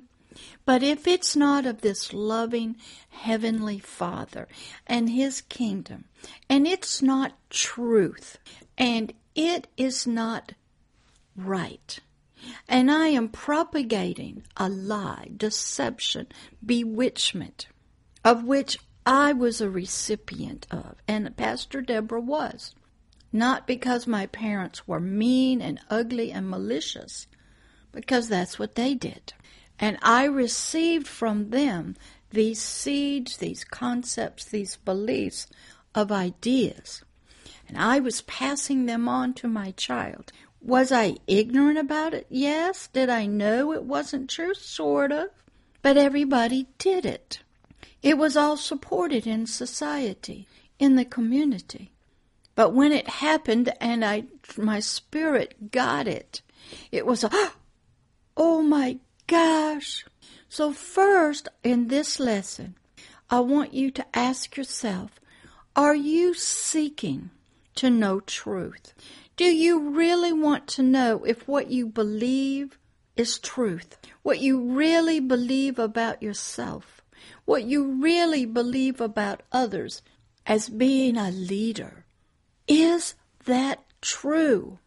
but 0.65 0.83
if 0.83 1.07
it's 1.07 1.35
not 1.37 1.67
of 1.67 1.81
this 1.81 2.13
loving 2.13 2.77
Heavenly 3.11 3.79
Father 3.79 4.49
and 4.87 5.11
His 5.11 5.41
kingdom, 5.41 6.05
and 6.49 6.67
it's 6.67 7.03
not 7.03 7.39
truth, 7.51 8.39
and 8.77 9.13
it 9.35 9.67
is 9.77 10.07
not 10.07 10.53
right, 11.37 11.99
and 12.69 12.91
I 12.91 13.09
am 13.09 13.29
propagating 13.29 14.45
a 14.57 14.69
lie, 14.69 15.31
deception, 15.37 16.27
bewitchment, 16.65 17.67
of 18.25 18.45
which 18.45 18.79
I 19.05 19.33
was 19.33 19.61
a 19.61 19.71
recipient 19.71 20.67
of, 20.71 20.97
and 21.09 21.37
Pastor 21.37 21.81
Deborah 21.81 22.21
was. 22.21 22.75
Not 23.33 23.67
because 23.67 24.07
my 24.07 24.27
parents 24.27 24.87
were 24.89 25.01
mean 25.01 25.63
and 25.63 25.81
ugly 25.89 26.33
and 26.33 26.49
malicious, 26.49 27.27
because 27.93 28.29
that's 28.29 28.59
what 28.59 28.75
they 28.75 28.95
did. 28.95 29.33
And 29.81 29.99
I 30.03 30.25
received 30.25 31.09
from 31.09 31.51
them 31.51 31.97
these 32.31 32.61
seeds, 32.61 33.39
these 33.39 33.65
concepts, 33.65 34.45
these 34.45 34.77
beliefs 34.77 35.47
of 35.95 36.13
ideas. 36.13 37.03
And 37.67 37.79
I 37.79 37.99
was 37.99 38.21
passing 38.23 38.85
them 38.85 39.09
on 39.09 39.33
to 39.35 39.49
my 39.49 39.73
child 39.73 40.33
Was 40.61 40.93
I 40.93 41.17
ignorant 41.27 41.79
about 41.79 42.13
it? 42.13 42.27
Yes. 42.29 42.89
Did 42.89 43.09
I 43.09 43.25
know 43.25 43.73
it 43.73 43.85
wasn't 43.85 44.29
true? 44.29 44.53
Sort 44.53 45.11
of. 45.11 45.29
But 45.81 45.97
everybody 45.97 46.67
did 46.77 47.07
it. 47.07 47.41
It 48.03 48.19
was 48.19 48.37
all 48.37 48.59
supported 48.59 49.27
in 49.27 49.47
society, 49.47 50.47
in 50.79 50.97
the 50.97 51.05
community. 51.07 51.93
But 52.55 52.75
when 52.75 52.93
it 52.93 53.09
happened 53.09 53.73
and 53.81 54.05
I 54.05 54.25
my 54.59 54.81
spirit 54.81 55.71
got 55.71 56.07
it, 56.07 56.43
it 56.93 57.07
was 57.07 57.25
a 57.25 57.31
oh 58.37 58.61
my 58.63 58.99
gosh. 59.31 60.05
So 60.49 60.73
first 60.73 61.49
in 61.63 61.87
this 61.87 62.19
lesson, 62.19 62.75
I 63.31 63.39
want 63.39 63.73
you 63.73 63.93
to 63.93 64.05
ask 64.13 64.57
yourself, 64.57 65.21
are 65.77 65.95
you 65.95 66.35
seeking 66.35 67.31
to 67.77 67.91
know 67.91 68.19
truth? 68.19 68.93
Do 69.37 69.45
you 69.45 69.91
really 69.91 70.33
want 70.33 70.67
to 70.69 70.83
know 70.83 71.23
if 71.25 71.47
what 71.47 71.71
you 71.71 71.87
believe 71.87 72.77
is 73.17 73.39
truth? 73.39 73.99
What 74.23 74.41
you 74.41 74.61
really 74.61 75.21
believe 75.21 75.79
about 75.79 76.21
yourself? 76.21 77.01
What 77.45 77.63
you 77.63 78.03
really 78.03 78.45
believe 78.45 79.01
about 79.01 79.45
others 79.53 80.03
as 80.45 80.69
being 80.69 81.17
a 81.17 81.31
leader? 81.31 82.05
Is 82.67 83.15
that 83.45 83.85
true? 84.01 84.81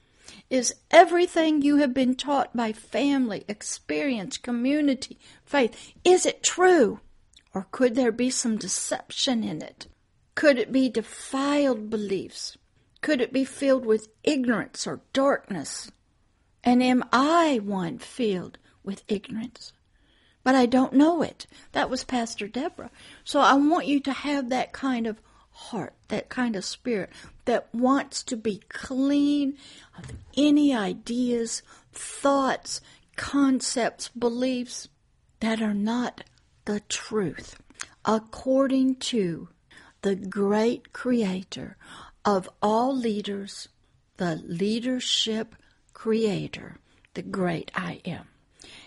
Is 0.53 0.75
everything 0.91 1.63
you 1.63 1.77
have 1.77 1.95
been 1.95 2.13
taught 2.13 2.55
by 2.55 2.73
family, 2.73 3.43
experience, 3.47 4.37
community, 4.37 5.17
faith, 5.43 5.93
is 6.03 6.27
it 6.27 6.43
true? 6.43 6.99
Or 7.55 7.65
could 7.71 7.95
there 7.95 8.11
be 8.11 8.29
some 8.29 8.57
deception 8.59 9.43
in 9.43 9.63
it? 9.63 9.87
Could 10.35 10.59
it 10.59 10.71
be 10.71 10.89
defiled 10.89 11.89
beliefs? 11.89 12.55
Could 13.01 13.19
it 13.19 13.33
be 13.33 13.45
filled 13.45 13.83
with 13.83 14.09
ignorance 14.23 14.85
or 14.85 15.01
darkness? 15.11 15.89
And 16.63 16.83
am 16.83 17.03
I 17.11 17.59
one 17.63 17.97
filled 17.97 18.59
with 18.83 19.03
ignorance? 19.07 19.73
But 20.43 20.53
I 20.53 20.67
don't 20.67 20.93
know 20.93 21.23
it. 21.23 21.47
That 21.71 21.89
was 21.89 22.03
Pastor 22.03 22.47
Deborah. 22.47 22.91
So 23.23 23.39
I 23.39 23.55
want 23.55 23.87
you 23.87 23.99
to 24.01 24.13
have 24.13 24.49
that 24.49 24.71
kind 24.71 25.07
of 25.07 25.19
heart, 25.69 25.93
that 26.09 26.29
kind 26.29 26.55
of 26.55 26.65
spirit 26.65 27.09
that 27.45 27.67
wants 27.73 28.23
to 28.23 28.37
be 28.37 28.61
clean 28.69 29.57
of 29.97 30.11
any 30.35 30.73
ideas, 30.73 31.61
thoughts, 31.91 32.81
concepts, 33.15 34.09
beliefs 34.09 34.89
that 35.39 35.61
are 35.61 35.73
not 35.73 36.23
the 36.65 36.79
truth, 36.81 37.57
according 38.05 38.95
to 38.95 39.49
the 40.01 40.15
great 40.15 40.93
creator 40.93 41.77
of 42.25 42.49
all 42.61 42.95
leaders, 42.95 43.67
the 44.17 44.41
leadership 44.45 45.55
creator, 45.93 46.77
the 47.13 47.21
great 47.21 47.71
I 47.75 48.01
am. 48.05 48.27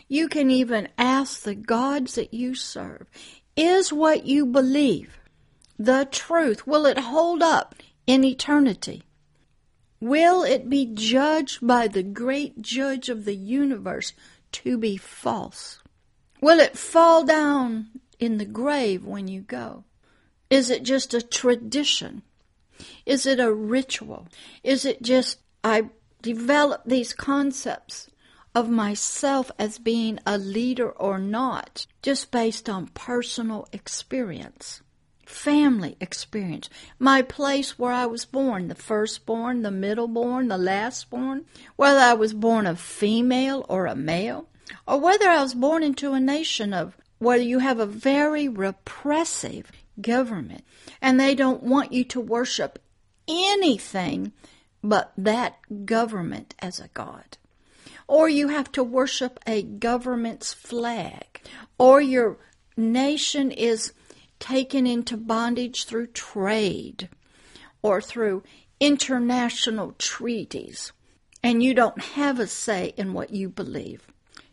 You 0.08 0.28
can 0.28 0.50
even 0.50 0.88
ask 0.96 1.42
the 1.42 1.54
gods 1.54 2.14
that 2.14 2.32
you 2.32 2.54
serve, 2.54 3.06
is 3.56 3.92
what 3.92 4.26
you 4.26 4.46
believe 4.46 5.18
the 5.78 6.08
truth? 6.10 6.66
Will 6.66 6.86
it 6.86 6.98
hold 6.98 7.42
up 7.42 7.74
in 8.06 8.24
eternity? 8.24 9.02
Will 10.00 10.42
it 10.42 10.68
be 10.68 10.86
judged 10.86 11.66
by 11.66 11.88
the 11.88 12.02
great 12.02 12.60
judge 12.60 13.08
of 13.08 13.24
the 13.24 13.34
universe 13.34 14.12
to 14.52 14.76
be 14.78 14.96
false? 14.96 15.80
Will 16.40 16.60
it 16.60 16.76
fall 16.76 17.24
down 17.24 17.88
in 18.18 18.38
the 18.38 18.44
grave 18.44 19.04
when 19.04 19.28
you 19.28 19.40
go? 19.40 19.84
Is 20.50 20.70
it 20.70 20.82
just 20.82 21.14
a 21.14 21.22
tradition? 21.22 22.22
Is 23.04 23.26
it 23.26 23.40
a 23.40 23.52
ritual? 23.52 24.28
Is 24.62 24.84
it 24.84 25.02
just 25.02 25.38
I 25.64 25.88
develop 26.22 26.82
these 26.84 27.12
concepts 27.12 28.08
of 28.54 28.68
myself 28.70 29.50
as 29.58 29.78
being 29.78 30.18
a 30.26 30.38
leader 30.38 30.90
or 30.90 31.18
not 31.18 31.86
just 32.02 32.30
based 32.30 32.68
on 32.68 32.88
personal 32.88 33.66
experience? 33.72 34.82
Family 35.26 35.96
experience, 36.00 36.70
my 36.98 37.20
place 37.20 37.78
where 37.78 37.92
I 37.92 38.06
was 38.06 38.24
born, 38.24 38.68
the 38.68 38.74
firstborn, 38.74 39.62
the 39.62 39.70
middleborn, 39.70 40.48
the 40.48 40.56
lastborn, 40.56 41.44
whether 41.74 41.98
I 41.98 42.14
was 42.14 42.32
born 42.32 42.66
a 42.66 42.76
female 42.76 43.66
or 43.68 43.86
a 43.86 43.96
male, 43.96 44.48
or 44.86 44.98
whether 44.98 45.28
I 45.28 45.42
was 45.42 45.54
born 45.54 45.82
into 45.82 46.12
a 46.12 46.20
nation 46.20 46.72
of 46.72 46.96
where 47.18 47.36
you 47.36 47.58
have 47.58 47.80
a 47.80 47.86
very 47.86 48.48
repressive 48.48 49.72
government 50.00 50.64
and 51.02 51.18
they 51.18 51.34
don't 51.34 51.62
want 51.62 51.92
you 51.92 52.04
to 52.04 52.20
worship 52.20 52.78
anything 53.28 54.32
but 54.82 55.12
that 55.16 55.56
government 55.84 56.54
as 56.60 56.78
a 56.78 56.88
god. 56.88 57.36
Or 58.06 58.28
you 58.28 58.48
have 58.48 58.70
to 58.72 58.84
worship 58.84 59.40
a 59.46 59.62
government's 59.62 60.52
flag. 60.52 61.42
Or 61.76 62.00
your 62.00 62.38
nation 62.76 63.50
is 63.50 63.92
taken 64.38 64.86
into 64.86 65.16
bondage 65.16 65.84
through 65.84 66.08
trade 66.08 67.08
or 67.82 68.00
through 68.00 68.42
international 68.80 69.94
treaties, 69.98 70.92
and 71.42 71.62
you 71.62 71.74
don't 71.74 72.02
have 72.02 72.38
a 72.38 72.46
say 72.46 72.92
in 72.96 73.12
what 73.12 73.30
you 73.30 73.48
believe. 73.48 74.06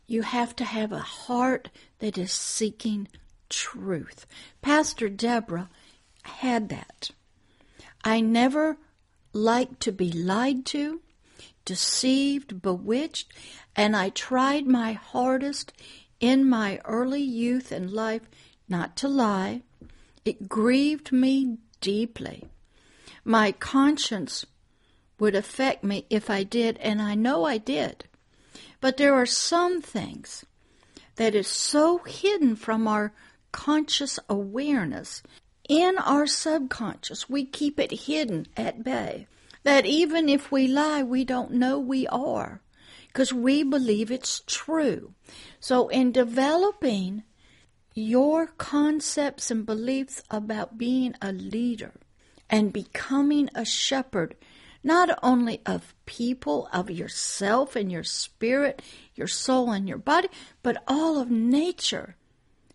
You 0.08 0.22
have 0.22 0.56
to 0.58 0.66
have 0.66 0.92
a 0.92 1.00
heart 1.00 1.70
that 2.00 2.18
is 2.18 2.32
seeking 2.32 3.08
truth. 3.50 4.26
Pastor 4.62 5.10
Deborah 5.10 5.70
had 6.24 6.70
that. 6.70 7.12
I 8.04 8.20
never 8.22 8.78
liked 9.32 9.80
to 9.82 9.92
be 9.92 10.12
lied 10.12 10.66
to, 10.68 11.02
deceived, 11.66 12.62
bewitched, 12.62 13.32
and 13.76 13.96
I 13.96 14.10
tried 14.10 14.68
my 14.68 14.94
hardest 14.94 15.74
in 16.20 16.48
my 16.48 16.80
early 16.86 17.22
youth 17.22 17.72
and 17.72 17.92
life 17.92 18.30
not 18.70 18.96
to 18.98 19.08
lie, 19.08 19.62
it 20.26 20.48
grieved 20.48 21.12
me 21.12 21.58
deeply. 21.82 22.46
My 23.26 23.52
conscience 23.52 24.46
would 25.20 25.36
affect 25.36 25.84
me 25.84 26.06
if 26.10 26.30
I 26.30 26.44
did, 26.44 26.78
and 26.80 27.02
I 27.02 27.16
know 27.16 27.46
I 27.46 27.58
did. 27.58 28.06
But 28.82 28.98
there 28.98 29.14
are 29.14 29.26
some 29.26 29.82
things 29.82 30.46
that 31.16 31.36
is 31.36 31.48
so 31.48 32.00
hidden 32.00 32.56
from 32.56 32.88
our 32.88 33.14
conscious 33.52 34.20
awareness 34.28 35.24
in 35.70 35.98
our 36.00 36.28
subconscious. 36.28 37.30
We 37.30 37.46
keep 37.46 37.80
it 37.80 37.92
hidden 37.92 38.48
at 38.58 38.84
bay. 38.84 39.28
That 39.64 39.86
even 39.86 40.28
if 40.28 40.52
we 40.52 40.68
lie, 40.68 41.04
we 41.04 41.24
don't 41.24 41.52
know 41.52 41.80
we 41.80 42.06
are 42.08 42.62
because 43.08 43.32
we 43.32 43.64
believe 43.64 44.12
it's 44.12 44.42
true. 44.46 45.14
So, 45.60 45.88
in 45.88 46.12
developing 46.12 47.24
your 47.94 48.48
concepts 48.48 49.52
and 49.52 49.66
beliefs 49.66 50.24
about 50.32 50.78
being 50.78 51.14
a 51.22 51.32
leader 51.32 51.92
and 52.50 52.74
becoming 52.74 53.50
a 53.54 53.66
shepherd, 53.66 54.36
not 54.84 55.18
only 55.22 55.62
of 55.66 55.94
people, 56.06 56.68
of 56.74 56.90
yourself 56.90 57.76
and 57.76 57.92
your 57.92 58.04
spirit, 58.04 58.82
your 59.16 59.28
soul 59.28 59.72
and 59.72 59.88
your 59.88 59.98
body, 59.98 60.28
but 60.62 60.84
all 60.88 61.20
of 61.20 61.30
nature. 61.30 62.16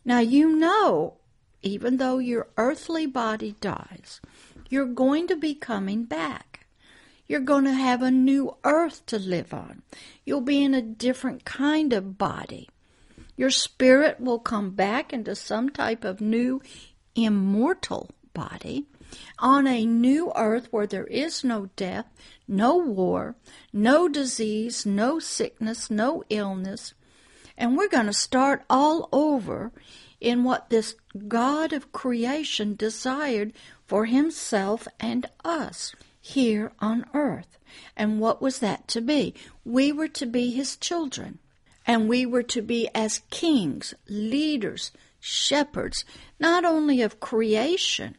Now, 0.04 0.20
you 0.20 0.56
know, 0.56 1.18
even 1.62 1.96
though 1.96 2.18
your 2.18 2.48
earthly 2.56 3.06
body 3.06 3.56
dies, 3.60 4.20
you're 4.68 4.86
going 4.86 5.26
to 5.26 5.36
be 5.36 5.54
coming 5.54 6.04
back. 6.04 6.66
You're 7.26 7.40
going 7.40 7.64
to 7.64 7.74
have 7.74 8.02
a 8.02 8.10
new 8.10 8.56
earth 8.64 9.04
to 9.06 9.18
live 9.18 9.52
on. 9.52 9.82
You'll 10.24 10.40
be 10.40 10.62
in 10.62 10.72
a 10.72 10.80
different 10.80 11.44
kind 11.44 11.92
of 11.92 12.16
body. 12.16 12.70
Your 13.38 13.50
spirit 13.50 14.18
will 14.18 14.40
come 14.40 14.70
back 14.70 15.12
into 15.12 15.36
some 15.36 15.70
type 15.70 16.02
of 16.02 16.20
new 16.20 16.60
immortal 17.14 18.10
body 18.34 18.86
on 19.38 19.68
a 19.68 19.86
new 19.86 20.32
earth 20.34 20.66
where 20.72 20.88
there 20.88 21.06
is 21.06 21.44
no 21.44 21.70
death, 21.76 22.06
no 22.48 22.76
war, 22.76 23.36
no 23.72 24.08
disease, 24.08 24.84
no 24.84 25.20
sickness, 25.20 25.88
no 25.88 26.24
illness. 26.28 26.94
And 27.56 27.76
we're 27.76 27.88
going 27.88 28.06
to 28.06 28.12
start 28.12 28.64
all 28.68 29.08
over 29.12 29.70
in 30.20 30.42
what 30.42 30.68
this 30.68 30.96
God 31.28 31.72
of 31.72 31.92
creation 31.92 32.74
desired 32.74 33.52
for 33.86 34.06
himself 34.06 34.88
and 34.98 35.26
us 35.44 35.94
here 36.20 36.72
on 36.80 37.06
earth. 37.14 37.56
And 37.96 38.18
what 38.18 38.42
was 38.42 38.58
that 38.58 38.88
to 38.88 39.00
be? 39.00 39.32
We 39.64 39.92
were 39.92 40.08
to 40.08 40.26
be 40.26 40.50
his 40.50 40.76
children 40.76 41.38
and 41.88 42.06
we 42.06 42.26
were 42.26 42.42
to 42.42 42.60
be 42.60 42.86
as 42.94 43.22
kings, 43.30 43.94
leaders, 44.08 44.92
shepherds, 45.18 46.04
not 46.38 46.64
only 46.64 47.00
of 47.00 47.18
creation 47.18 48.16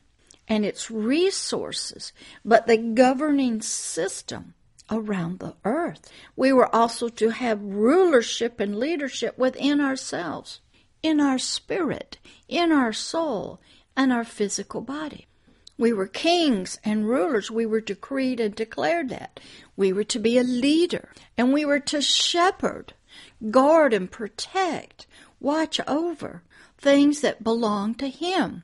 and 0.47 0.65
its 0.65 0.89
resources, 0.89 2.11
but 2.43 2.65
the 2.65 2.77
governing 2.77 3.61
system 3.61 4.55
around 4.89 5.37
the 5.37 5.53
earth. 5.63 6.11
We 6.35 6.51
were 6.51 6.73
also 6.75 7.09
to 7.09 7.29
have 7.29 7.61
rulership 7.61 8.59
and 8.59 8.79
leadership 8.79 9.37
within 9.37 9.79
ourselves, 9.79 10.61
in 11.03 11.21
our 11.21 11.37
spirit, 11.37 12.17
in 12.47 12.71
our 12.71 12.91
soul, 12.91 13.61
and 13.95 14.11
our 14.11 14.23
physical 14.23 14.81
body. 14.81 15.27
We 15.77 15.93
were 15.93 16.07
kings 16.07 16.79
and 16.83 17.07
rulers. 17.07 17.51
We 17.51 17.65
were 17.65 17.79
decreed 17.79 18.39
and 18.39 18.53
declared 18.55 19.09
that. 19.09 19.39
We 19.77 19.93
were 19.93 20.03
to 20.05 20.19
be 20.19 20.37
a 20.37 20.43
leader 20.43 21.09
and 21.37 21.53
we 21.53 21.63
were 21.63 21.79
to 21.79 22.01
shepherd, 22.01 22.93
guard 23.51 23.93
and 23.93 24.09
protect, 24.09 25.07
watch 25.39 25.79
over 25.87 26.43
things 26.77 27.21
that 27.21 27.43
belong 27.43 27.95
to 27.95 28.09
Him. 28.09 28.63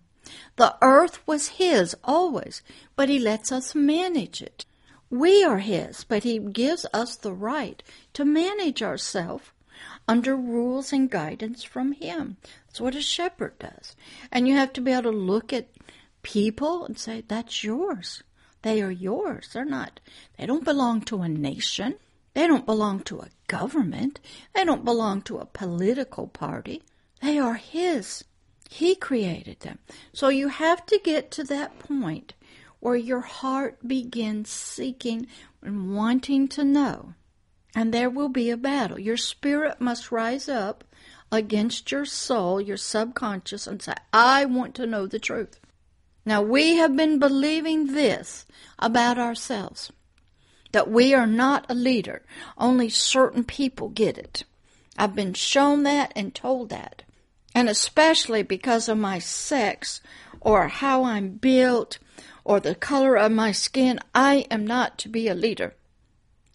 The 0.56 0.76
earth 0.82 1.20
was 1.28 1.48
His 1.50 1.96
always, 2.04 2.62
but 2.96 3.10
He 3.10 3.20
lets 3.20 3.52
us 3.52 3.76
manage 3.76 4.42
it. 4.42 4.66
We 5.10 5.44
are 5.44 5.60
His, 5.60 6.04
but 6.04 6.24
He 6.24 6.40
gives 6.40 6.86
us 6.94 7.16
the 7.16 7.34
right 7.34 7.82
to 8.14 8.26
manage 8.26 8.82
ourselves 8.82 9.52
under 10.08 10.36
rules 10.36 10.94
and 10.94 11.10
guidance 11.10 11.64
from 11.64 11.92
Him. 11.94 12.38
That's 12.68 12.82
what 12.82 12.96
a 12.96 13.02
shepherd 13.02 13.58
does. 13.60 13.96
And 14.32 14.48
you 14.48 14.56
have 14.56 14.74
to 14.74 14.82
be 14.82 14.92
able 14.92 15.04
to 15.04 15.12
look 15.12 15.54
at 15.54 15.70
people 16.22 16.86
and 16.86 16.98
say, 16.98 17.24
that's 17.28 17.64
yours. 17.64 18.24
They 18.64 18.82
are 18.82 18.92
yours. 18.92 19.50
They're 19.54 19.64
not, 19.64 20.00
they 20.38 20.48
don't 20.48 20.66
belong 20.66 21.02
to 21.02 21.22
a 21.22 21.30
nation. 21.30 21.96
They 22.34 22.48
don't 22.48 22.66
belong 22.66 23.02
to 23.02 23.20
a 23.20 23.30
government. 23.48 24.20
They 24.54 24.66
don't 24.66 24.86
belong 24.86 25.22
to 25.24 25.38
a 25.38 25.46
political 25.46 26.28
party. 26.28 26.84
They 27.22 27.38
are 27.38 27.56
His. 27.56 28.24
He 28.70 28.96
created 28.96 29.62
them. 29.62 29.80
So 30.14 30.30
you 30.30 30.48
have 30.48 30.86
to 30.88 31.00
get 31.04 31.32
to 31.32 31.44
that 31.46 31.80
point 31.80 32.34
where 32.80 32.96
your 32.96 33.22
heart 33.22 33.88
begins 33.88 34.50
seeking 34.50 35.28
and 35.62 35.96
wanting 35.96 36.48
to 36.50 36.64
know. 36.64 37.14
And 37.76 37.94
there 37.94 38.10
will 38.10 38.30
be 38.30 38.50
a 38.50 38.58
battle. 38.58 39.00
Your 39.00 39.18
spirit 39.18 39.82
must 39.82 40.12
rise 40.12 40.48
up 40.48 40.84
against 41.32 41.92
your 41.92 42.06
soul, 42.06 42.62
your 42.62 42.78
subconscious, 42.78 43.68
and 43.68 43.82
say, 43.82 43.96
I 44.14 44.46
want 44.46 44.76
to 44.76 44.86
know 44.86 45.08
the 45.08 45.20
truth. 45.20 45.60
Now, 46.26 46.42
we 46.42 46.78
have 46.78 46.96
been 46.96 47.20
believing 47.20 47.88
this 47.88 48.46
about 48.80 49.20
ourselves 49.20 49.92
that 50.76 50.92
we 50.92 51.14
are 51.14 51.26
not 51.26 51.66
a 51.70 51.74
leader. 51.74 52.22
Only 52.58 52.90
certain 52.90 53.46
people 53.46 53.88
get 53.88 54.18
it. 54.18 54.44
I've 54.98 55.16
been 55.16 55.34
shown 55.34 55.84
that 55.84 56.12
and 56.18 56.36
told 56.36 56.68
that. 56.68 57.04
And 57.54 57.70
especially 57.70 58.44
because 58.44 58.90
of 58.90 58.98
my 58.98 59.20
sex 59.20 60.02
or 60.42 60.68
how 60.68 61.06
I'm 61.06 61.38
built 61.38 61.98
or 62.44 62.60
the 62.60 62.76
color 62.76 63.16
of 63.16 63.32
my 63.32 63.54
skin, 63.54 64.02
I 64.14 64.48
am 64.52 64.68
not 64.68 64.98
to 64.98 65.08
be 65.08 65.30
a 65.30 65.34
leader. 65.34 65.76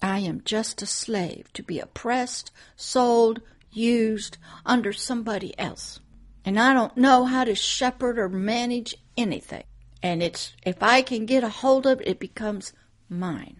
I 0.03 0.19
am 0.19 0.43
just 0.45 0.83
a 0.83 0.87
slave 0.87 1.51
to 1.55 1.63
be 1.63 1.81
oppressed, 1.81 2.51
sold, 2.77 3.41
used 3.73 4.37
under 4.67 4.93
somebody 4.93 5.59
else. 5.59 5.99
And 6.45 6.61
I 6.61 6.75
don't 6.75 6.95
know 6.95 7.25
how 7.25 7.45
to 7.45 7.55
shepherd 7.55 8.19
or 8.19 8.29
manage 8.29 8.95
anything. 9.17 9.65
And 10.03 10.23
it's 10.23 10.53
if 10.63 10.83
I 10.83 11.01
can 11.01 11.25
get 11.25 11.43
a 11.43 11.49
hold 11.49 11.87
of 11.87 12.03
it, 12.03 12.09
it 12.09 12.21
becomes 12.21 12.75
mine. 13.09 13.57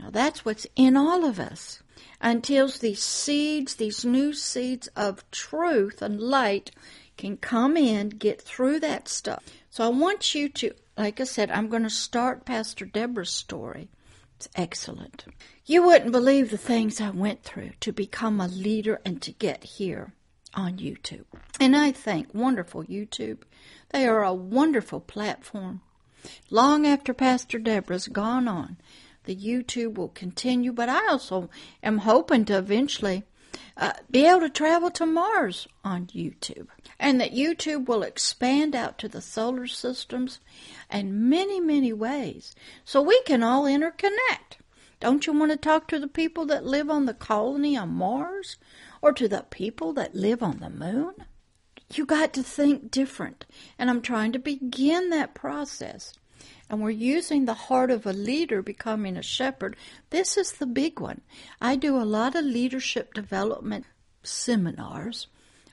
Now 0.00 0.10
that's 0.10 0.44
what's 0.44 0.66
in 0.76 0.96
all 0.96 1.24
of 1.24 1.38
us. 1.40 1.82
Until 2.20 2.68
these 2.68 3.02
seeds, 3.02 3.76
these 3.76 4.04
new 4.04 4.32
seeds 4.32 4.88
of 4.88 5.28
truth 5.30 6.02
and 6.02 6.20
light 6.20 6.70
can 7.16 7.36
come 7.36 7.76
in, 7.76 8.08
get 8.10 8.40
through 8.40 8.80
that 8.80 9.08
stuff. 9.08 9.42
So 9.70 9.84
I 9.84 9.88
want 9.88 10.34
you 10.34 10.48
to 10.48 10.72
like 10.98 11.20
I 11.20 11.24
said, 11.24 11.50
I'm 11.52 11.68
going 11.68 11.84
to 11.84 11.90
start 11.90 12.44
Pastor 12.44 12.84
Deborah's 12.84 13.30
story. 13.30 13.88
It's 14.36 14.48
excellent. 14.56 15.24
You 15.64 15.84
wouldn't 15.84 16.12
believe 16.12 16.50
the 16.50 16.58
things 16.58 17.00
I 17.00 17.10
went 17.10 17.44
through 17.44 17.70
to 17.80 17.92
become 17.92 18.40
a 18.40 18.48
leader 18.48 19.00
and 19.04 19.22
to 19.22 19.32
get 19.32 19.62
here 19.62 20.12
on 20.54 20.78
YouTube. 20.78 21.24
And 21.60 21.76
I 21.76 21.92
think 21.92 22.34
wonderful 22.34 22.82
YouTube. 22.84 23.42
They 23.90 24.08
are 24.08 24.24
a 24.24 24.34
wonderful 24.34 25.00
platform. 25.00 25.82
Long 26.50 26.84
after 26.84 27.14
Pastor 27.14 27.60
Deborah's 27.60 28.08
gone 28.08 28.48
on, 28.48 28.76
the 29.28 29.36
YouTube 29.36 29.94
will 29.94 30.08
continue, 30.08 30.72
but 30.72 30.88
I 30.88 31.06
also 31.08 31.50
am 31.82 31.98
hoping 31.98 32.46
to 32.46 32.56
eventually 32.56 33.24
uh, 33.76 33.92
be 34.10 34.24
able 34.24 34.40
to 34.40 34.48
travel 34.48 34.90
to 34.92 35.04
Mars 35.04 35.68
on 35.84 36.06
YouTube. 36.06 36.66
And 36.98 37.20
that 37.20 37.34
YouTube 37.34 37.86
will 37.86 38.02
expand 38.02 38.74
out 38.74 38.98
to 38.98 39.08
the 39.08 39.20
solar 39.20 39.66
systems 39.66 40.40
and 40.88 41.28
many, 41.28 41.60
many 41.60 41.92
ways 41.92 42.54
so 42.84 43.02
we 43.02 43.22
can 43.22 43.42
all 43.42 43.64
interconnect. 43.64 44.58
Don't 44.98 45.26
you 45.26 45.32
want 45.32 45.52
to 45.52 45.58
talk 45.58 45.86
to 45.88 45.98
the 46.00 46.08
people 46.08 46.46
that 46.46 46.64
live 46.64 46.88
on 46.88 47.04
the 47.04 47.14
colony 47.14 47.76
on 47.76 47.90
Mars 47.90 48.56
or 49.02 49.12
to 49.12 49.28
the 49.28 49.44
people 49.50 49.92
that 49.92 50.14
live 50.14 50.42
on 50.42 50.58
the 50.58 50.70
moon? 50.70 51.14
You 51.94 52.06
got 52.06 52.32
to 52.32 52.42
think 52.42 52.90
different. 52.90 53.44
And 53.78 53.90
I'm 53.90 54.02
trying 54.02 54.32
to 54.32 54.38
begin 54.38 55.10
that 55.10 55.34
process. 55.34 56.14
And 56.68 56.82
we're 56.82 56.90
using 56.90 57.44
the 57.44 57.54
heart 57.54 57.90
of 57.90 58.06
a 58.06 58.12
leader 58.12 58.62
becoming 58.62 59.16
a 59.16 59.22
shepherd. 59.22 59.76
This 60.10 60.36
is 60.36 60.52
the 60.52 60.66
big 60.66 61.00
one. 61.00 61.22
I 61.60 61.76
do 61.76 61.96
a 61.96 62.04
lot 62.04 62.34
of 62.34 62.44
leadership 62.44 63.14
development 63.14 63.86
seminars 64.22 65.28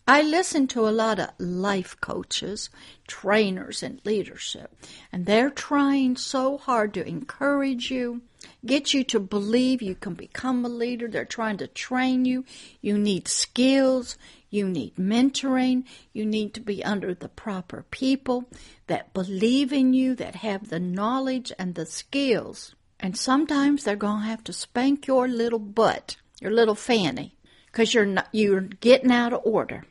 I 0.08 0.22
listen 0.22 0.68
to 0.68 0.88
a 0.88 0.92
lot 0.92 1.18
of 1.18 1.32
life 1.40 2.00
coaches, 2.00 2.70
trainers 3.08 3.82
in 3.82 4.02
leadership, 4.06 4.72
and 5.12 5.26
they're 5.26 5.50
trying 5.50 6.16
so 6.16 6.60
hard 6.60 6.94
to 6.94 7.08
encourage 7.08 7.90
you, 7.90 8.22
get 8.64 8.94
you 8.94 9.04
to 9.06 9.20
believe 9.20 9.82
you 9.82 9.96
can 9.96 10.14
become 10.14 10.64
a 10.64 10.70
leader. 10.70 11.08
They're 11.08 11.26
trying 11.26 11.58
to 11.58 11.66
train 11.66 12.24
you. 12.24 12.46
You 12.82 13.00
need 13.00 13.28
skills. 13.28 14.16
You 14.56 14.70
need 14.70 14.96
mentoring. 14.96 15.84
You 16.14 16.26
need 16.26 16.54
to 16.54 16.62
be 16.62 16.82
under 16.82 17.14
the 17.14 17.28
proper 17.28 17.84
people 17.92 18.46
that 18.88 19.14
believe 19.14 19.74
in 19.74 19.92
you, 19.94 20.16
that 20.16 20.36
have 20.36 20.70
the 20.70 20.80
knowledge 20.80 21.52
and 21.60 21.76
the 21.76 21.86
skills. 21.86 22.74
And 22.98 23.18
sometimes 23.18 23.84
they're 23.84 23.98
going 23.98 24.22
to 24.22 24.30
have 24.30 24.46
to 24.46 24.54
spank 24.54 25.08
your 25.08 25.28
little 25.28 25.60
butt, 25.60 26.16
your 26.40 26.52
little 26.52 26.74
fanny, 26.74 27.36
because 27.66 27.94
you're 27.94 28.16
you're 28.32 28.62
getting 28.62 29.12
out 29.12 29.34
of 29.34 29.42
order. 29.44 29.84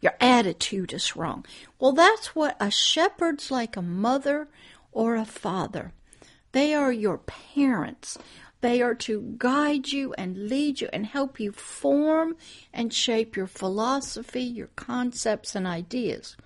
Your 0.00 0.14
attitude 0.20 0.92
is 0.92 1.14
wrong. 1.14 1.46
Well, 1.78 1.92
that's 1.92 2.34
what 2.34 2.56
a 2.58 2.72
shepherd's 2.72 3.52
like 3.52 3.76
a 3.76 3.82
mother 3.82 4.48
or 4.90 5.14
a 5.14 5.24
father. 5.24 5.92
They 6.50 6.74
are 6.74 6.90
your 6.90 7.18
parents. 7.18 8.18
They 8.60 8.82
are 8.82 8.94
to 8.94 9.34
guide 9.38 9.88
you 9.88 10.12
and 10.14 10.48
lead 10.48 10.80
you 10.80 10.88
and 10.92 11.06
help 11.06 11.38
you 11.38 11.52
form 11.52 12.36
and 12.72 12.92
shape 12.92 13.36
your 13.36 13.46
philosophy, 13.46 14.42
your 14.42 14.70
concepts, 14.74 15.54
and 15.54 15.66
ideas. 15.66 16.36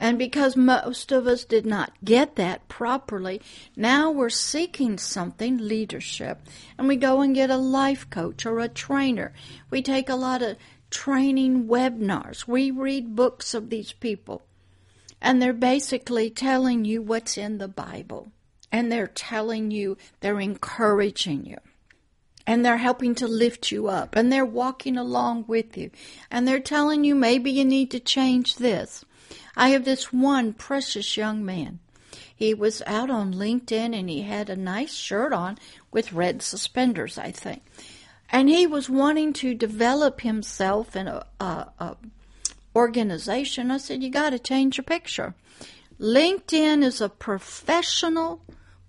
And 0.00 0.18
because 0.18 0.56
most 0.56 1.10
of 1.10 1.26
us 1.26 1.44
did 1.44 1.66
not 1.66 1.92
get 2.04 2.36
that 2.36 2.68
properly, 2.68 3.40
now 3.74 4.10
we're 4.10 4.30
seeking 4.30 4.96
something, 4.96 5.58
leadership, 5.58 6.38
and 6.76 6.86
we 6.86 6.96
go 6.96 7.20
and 7.20 7.34
get 7.34 7.50
a 7.50 7.56
life 7.56 8.08
coach 8.08 8.46
or 8.46 8.60
a 8.60 8.68
trainer. 8.68 9.32
We 9.70 9.82
take 9.82 10.08
a 10.08 10.14
lot 10.14 10.40
of 10.40 10.56
training 10.90 11.66
webinars. 11.66 12.46
We 12.46 12.70
read 12.70 13.16
books 13.16 13.54
of 13.54 13.70
these 13.70 13.92
people, 13.92 14.42
and 15.20 15.42
they're 15.42 15.52
basically 15.52 16.30
telling 16.30 16.84
you 16.84 17.02
what's 17.02 17.36
in 17.36 17.58
the 17.58 17.68
Bible. 17.68 18.30
And 18.70 18.90
they're 18.90 19.06
telling 19.06 19.70
you, 19.70 19.96
they're 20.20 20.40
encouraging 20.40 21.46
you. 21.46 21.56
And 22.46 22.64
they're 22.64 22.78
helping 22.78 23.14
to 23.16 23.28
lift 23.28 23.70
you 23.70 23.88
up. 23.88 24.16
And 24.16 24.32
they're 24.32 24.44
walking 24.44 24.96
along 24.96 25.44
with 25.46 25.76
you. 25.76 25.90
And 26.30 26.46
they're 26.46 26.60
telling 26.60 27.04
you 27.04 27.14
maybe 27.14 27.50
you 27.50 27.64
need 27.64 27.90
to 27.92 28.00
change 28.00 28.56
this. 28.56 29.04
I 29.56 29.70
have 29.70 29.84
this 29.84 30.12
one 30.12 30.52
precious 30.52 31.16
young 31.16 31.44
man. 31.44 31.80
He 32.34 32.54
was 32.54 32.82
out 32.86 33.10
on 33.10 33.34
LinkedIn 33.34 33.98
and 33.98 34.08
he 34.08 34.22
had 34.22 34.48
a 34.48 34.56
nice 34.56 34.94
shirt 34.94 35.32
on 35.32 35.58
with 35.90 36.12
red 36.12 36.40
suspenders, 36.40 37.18
I 37.18 37.32
think 37.32 37.62
and 38.30 38.48
he 38.48 38.66
was 38.66 38.90
wanting 38.90 39.32
to 39.32 39.54
develop 39.54 40.20
himself 40.20 40.94
in 40.94 41.08
a, 41.08 41.24
a, 41.40 41.66
a 41.78 41.96
organization. 42.76 43.70
I 43.70 43.78
said, 43.78 44.02
"You 44.02 44.10
got 44.10 44.30
to 44.30 44.38
change 44.38 44.76
your 44.76 44.84
picture." 44.84 45.34
LinkedIn 45.98 46.84
is 46.84 47.00
a 47.00 47.08
professional 47.08 48.42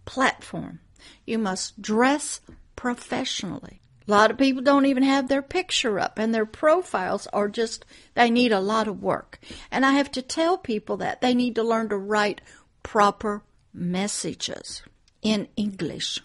platform. 0.10 0.80
You 1.24 1.38
must 1.38 1.80
dress 1.80 2.42
professionally. 2.76 3.80
A 4.08 4.12
lot 4.12 4.32
of 4.32 4.40
people 4.40 4.64
don't 4.64 4.88
even 4.88 5.04
have 5.04 5.28
their 5.28 5.44
picture 5.44 6.00
up, 6.00 6.18
and 6.18 6.34
their 6.34 6.48
profiles 6.48 7.28
are 7.28 7.48
just, 7.48 7.86
they 8.16 8.32
need 8.32 8.52
a 8.52 8.60
lot 8.60 8.88
of 8.88 9.04
work. 9.04 9.40
And 9.70 9.86
I 9.86 9.92
have 9.92 10.12
to 10.14 10.24
tell 10.24 10.58
people 10.58 10.98
that 10.98 11.22
they 11.22 11.36
need 11.36 11.54
to 11.56 11.64
learn 11.64 11.90
to 11.90 11.98
write 11.98 12.42
proper 12.82 13.44
messages 13.72 14.82
in 15.22 15.48
English 15.56 16.20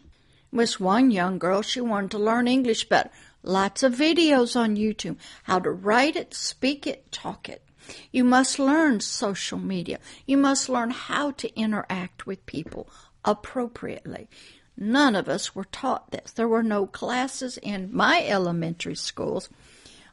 was 0.51 0.81
one 0.81 1.11
young 1.11 1.39
girl, 1.39 1.61
she 1.61 1.81
wanted 1.81 2.13
to 2.13 2.19
learn 2.19 2.47
English 2.49 2.89
better. 2.89 3.11
Lots 3.43 3.83
of 3.83 3.93
videos 3.93 4.57
on 4.57 4.77
YouTube. 4.77 5.17
How 5.43 5.59
to 5.59 5.71
write 5.71 6.17
it, 6.17 6.33
speak 6.33 6.87
it, 6.87 7.11
talk 7.13 7.49
it. 7.49 7.63
You 8.11 8.25
must 8.25 8.59
learn 8.59 9.01
social 9.01 9.59
media. 9.59 9.99
You 10.25 10.39
must 10.39 10.71
learn 10.71 10.91
how 10.91 11.33
to 11.33 11.55
interact 11.59 12.27
with 12.27 12.47
people 12.47 12.89
appropriately. 13.25 14.29
None 14.77 15.15
of 15.15 15.29
us 15.29 15.55
were 15.55 15.65
taught 15.65 16.11
this. 16.11 16.33
There 16.33 16.49
were 16.49 16.63
no 16.63 16.87
classes 16.87 17.59
in 17.59 17.95
my 17.95 18.25
elementary 18.27 18.97
schools 18.97 19.49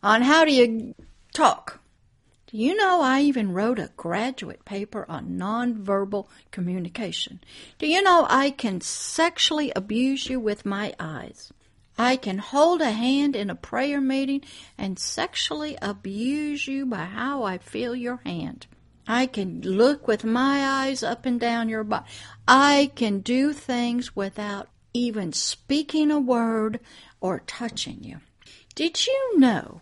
on 0.03 0.21
how 0.21 0.45
do 0.45 0.53
you 0.53 0.93
talk. 1.33 1.79
Do 2.47 2.57
you 2.57 2.75
know 2.75 3.01
I 3.01 3.21
even 3.21 3.53
wrote 3.53 3.79
a 3.79 3.91
graduate 3.95 4.65
paper 4.65 5.05
on 5.07 5.37
nonverbal 5.37 6.27
communication? 6.51 7.39
Do 7.79 7.87
you 7.87 8.01
know 8.01 8.27
I 8.29 8.51
can 8.51 8.81
sexually 8.81 9.71
abuse 9.75 10.27
you 10.27 10.39
with 10.39 10.65
my 10.65 10.93
eyes? 10.99 11.53
I 11.97 12.17
can 12.17 12.39
hold 12.39 12.81
a 12.81 12.91
hand 12.91 13.35
in 13.35 13.49
a 13.49 13.55
prayer 13.55 14.01
meeting 14.01 14.41
and 14.77 14.99
sexually 14.99 15.77
abuse 15.81 16.67
you 16.67 16.85
by 16.85 17.05
how 17.05 17.43
I 17.43 17.57
feel 17.57 17.95
your 17.95 18.17
hand. 18.25 18.67
I 19.07 19.25
can 19.25 19.61
look 19.61 20.07
with 20.07 20.23
my 20.23 20.65
eyes 20.65 21.03
up 21.03 21.25
and 21.25 21.39
down 21.39 21.69
your 21.69 21.83
body. 21.83 22.05
I 22.47 22.91
can 22.95 23.19
do 23.19 23.53
things 23.53 24.15
without 24.15 24.69
even 24.93 25.33
speaking 25.33 26.11
a 26.11 26.19
word 26.19 26.79
or 27.19 27.39
touching 27.39 28.03
you. 28.03 28.19
Did 28.75 29.05
you 29.05 29.39
know 29.39 29.81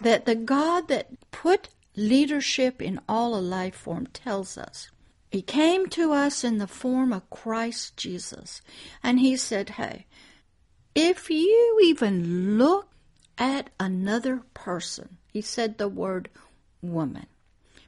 that 0.00 0.26
the 0.26 0.34
God 0.34 0.88
that 0.88 1.08
put 1.30 1.68
leadership 1.96 2.80
in 2.80 3.00
all 3.08 3.34
a 3.34 3.40
life 3.40 3.74
form 3.74 4.06
tells 4.06 4.56
us 4.56 4.90
he 5.32 5.40
came 5.40 5.86
to 5.88 6.12
us 6.12 6.44
in 6.44 6.58
the 6.58 6.66
form 6.66 7.10
of 7.10 7.30
Christ 7.30 7.96
Jesus 7.96 8.60
and 9.02 9.18
he 9.18 9.34
said, 9.36 9.70
Hey, 9.70 10.04
if 10.94 11.30
you 11.30 11.80
even 11.82 12.58
look 12.58 12.88
at 13.38 13.70
another 13.80 14.42
person, 14.52 15.16
he 15.32 15.40
said 15.40 15.78
the 15.78 15.88
word 15.88 16.28
woman, 16.82 17.26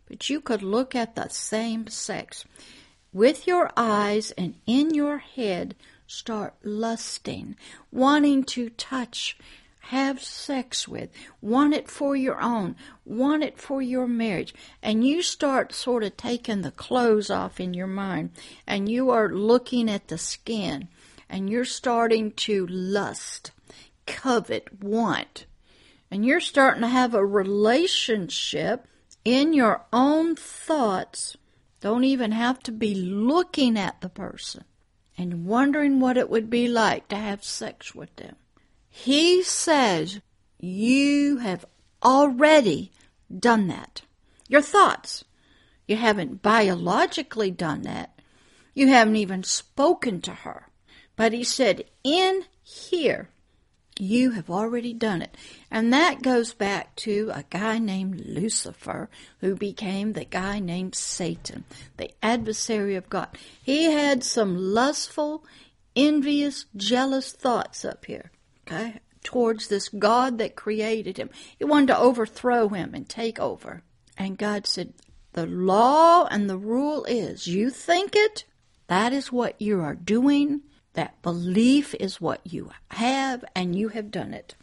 but 0.07 0.29
you 0.29 0.41
could 0.41 0.63
look 0.63 0.95
at 0.95 1.15
the 1.15 1.29
same 1.29 1.87
sex 1.89 2.45
with 3.13 3.47
your 3.47 3.71
eyes 3.77 4.33
and 4.33 4.55
in 4.67 4.93
your 4.93 5.19
head 5.19 5.75
start 6.07 6.55
lusting, 6.63 7.57
wanting 7.91 8.45
to 8.45 8.69
touch, 8.71 9.39
have 9.81 10.23
sex 10.23 10.89
with, 10.89 11.11
want 11.41 11.75
it 11.75 11.89
for 11.89 12.17
your 12.17 12.41
own, 12.41 12.75
want 13.05 13.43
it 13.43 13.59
for 13.59 13.81
your 13.81 14.09
marriage, 14.09 14.55
and 14.83 15.07
you 15.07 15.23
start 15.23 15.73
sort 15.73 16.03
of 16.03 16.17
taking 16.17 16.63
the 16.63 16.71
clothes 16.71 17.31
off 17.31 17.61
in 17.61 17.75
your 17.75 17.87
mind 17.87 18.31
and 18.67 18.89
you 18.89 19.11
are 19.11 19.29
looking 19.29 19.89
at 19.89 20.09
the 20.09 20.19
skin 20.19 20.89
and 21.29 21.49
you're 21.49 21.65
starting 21.65 22.33
to 22.33 22.67
lust, 22.67 23.53
covet, 24.07 24.83
want, 24.83 25.47
and 26.11 26.25
you're 26.25 26.41
starting 26.41 26.83
to 26.83 26.89
have 26.89 27.15
a 27.15 27.25
relationship 27.25 28.87
in 29.25 29.53
your 29.53 29.85
own 29.93 30.37
thoughts, 30.37 31.37
don't 31.81 32.05
even 32.05 32.33
have 32.33 32.61
to 32.61 32.73
be 32.73 32.95
looking 32.95 33.79
at 33.79 34.01
the 34.01 34.09
person 34.09 34.65
and 35.17 35.47
wondering 35.47 36.01
what 36.01 36.17
it 36.17 36.29
would 36.31 36.51
be 36.51 36.69
like 36.69 37.09
to 37.09 37.17
have 37.17 37.45
sex 37.45 37.95
with 37.95 38.15
them. 38.17 38.37
He 38.89 39.43
says 39.43 40.21
you 40.59 41.39
have 41.39 41.65
already 42.03 42.93
done 43.37 43.67
that. 43.69 44.03
Your 44.49 44.63
thoughts. 44.63 45.25
You 45.87 45.97
haven't 45.97 46.43
biologically 46.43 47.51
done 47.51 47.83
that. 47.83 48.19
You 48.75 48.89
haven't 48.89 49.17
even 49.17 49.43
spoken 49.43 50.21
to 50.23 50.33
her. 50.33 50.69
But 51.17 51.33
he 51.33 51.45
said, 51.45 51.85
in 52.03 52.45
here, 52.63 53.31
you 53.99 54.31
have 54.33 54.51
already 54.51 54.93
done 54.93 55.23
it. 55.23 55.37
And 55.71 55.93
that 55.93 56.23
goes 56.23 56.53
back 56.53 56.97
to 56.97 57.31
a 57.33 57.45
guy 57.49 57.79
named 57.79 58.25
Lucifer 58.27 59.09
who 59.41 59.55
became 59.55 60.13
the 60.13 60.25
guy 60.25 60.59
named 60.59 60.95
Satan, 60.95 61.65
the 61.97 62.11
adversary 62.23 62.97
of 62.97 63.09
God. 63.09 63.29
He 63.63 63.85
had 63.85 64.25
some 64.25 64.57
lustful, 64.57 65.45
envious, 65.95 66.67
jealous 66.77 67.33
thoughts 67.33 67.85
up 67.85 68.05
here, 68.07 68.33
okay, 68.67 69.01
towards 69.23 69.69
this 69.69 69.89
God 69.89 70.39
that 70.39 70.57
created 70.57 71.17
him. 71.17 71.31
He 71.57 71.65
wanted 71.65 71.89
to 71.89 71.99
overthrow 71.99 72.69
him 72.69 72.95
and 72.95 73.09
take 73.09 73.39
over. 73.39 73.83
And 74.17 74.39
God 74.39 74.67
said, 74.67 74.93
The 75.33 75.47
law 75.47 76.27
and 76.31 76.51
the 76.51 76.59
rule 76.59 77.05
is 77.05 77.47
you 77.47 77.71
think 77.71 78.13
it, 78.15 78.45
that 78.89 79.13
is 79.13 79.33
what 79.33 79.61
you 79.61 79.81
are 79.81 79.95
doing 79.95 80.63
that 80.95 81.21
belief 81.23 81.95
is 82.01 82.21
what 82.21 82.41
you 82.45 82.71
have, 82.91 83.45
and 83.55 83.77
you 83.77 83.89
have 83.91 84.11
done 84.11 84.35
it. 84.35 84.55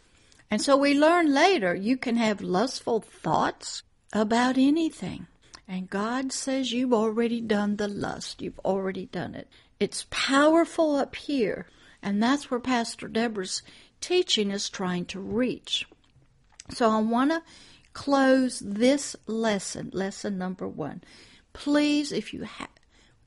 And 0.50 0.60
so 0.60 0.76
we 0.76 0.92
learn 0.92 1.32
later 1.32 1.74
you 1.74 1.96
can 1.96 2.16
have 2.16 2.42
lustful 2.42 3.00
thoughts 3.00 3.82
about 4.12 4.58
anything. 4.58 5.26
And 5.66 5.88
God 5.88 6.32
says 6.32 6.72
you've 6.72 6.92
already 6.92 7.40
done 7.40 7.76
the 7.76 7.88
lust. 7.88 8.42
You've 8.42 8.58
already 8.58 9.06
done 9.06 9.34
it. 9.34 9.48
It's 9.80 10.06
powerful 10.10 10.96
up 10.96 11.16
here. 11.16 11.66
And 12.02 12.22
that's 12.22 12.50
where 12.50 12.60
Pastor 12.60 13.08
Deborah's 13.08 13.62
teaching 14.00 14.50
is 14.50 14.68
trying 14.68 15.06
to 15.06 15.20
reach. 15.20 15.86
So 16.70 16.90
I 16.90 17.00
want 17.00 17.30
to 17.30 17.42
close 17.94 18.58
this 18.58 19.16
lesson, 19.26 19.90
lesson 19.94 20.36
number 20.36 20.68
one. 20.68 21.02
Please, 21.52 22.12
if 22.12 22.34
you 22.34 22.42
have, 22.42 22.68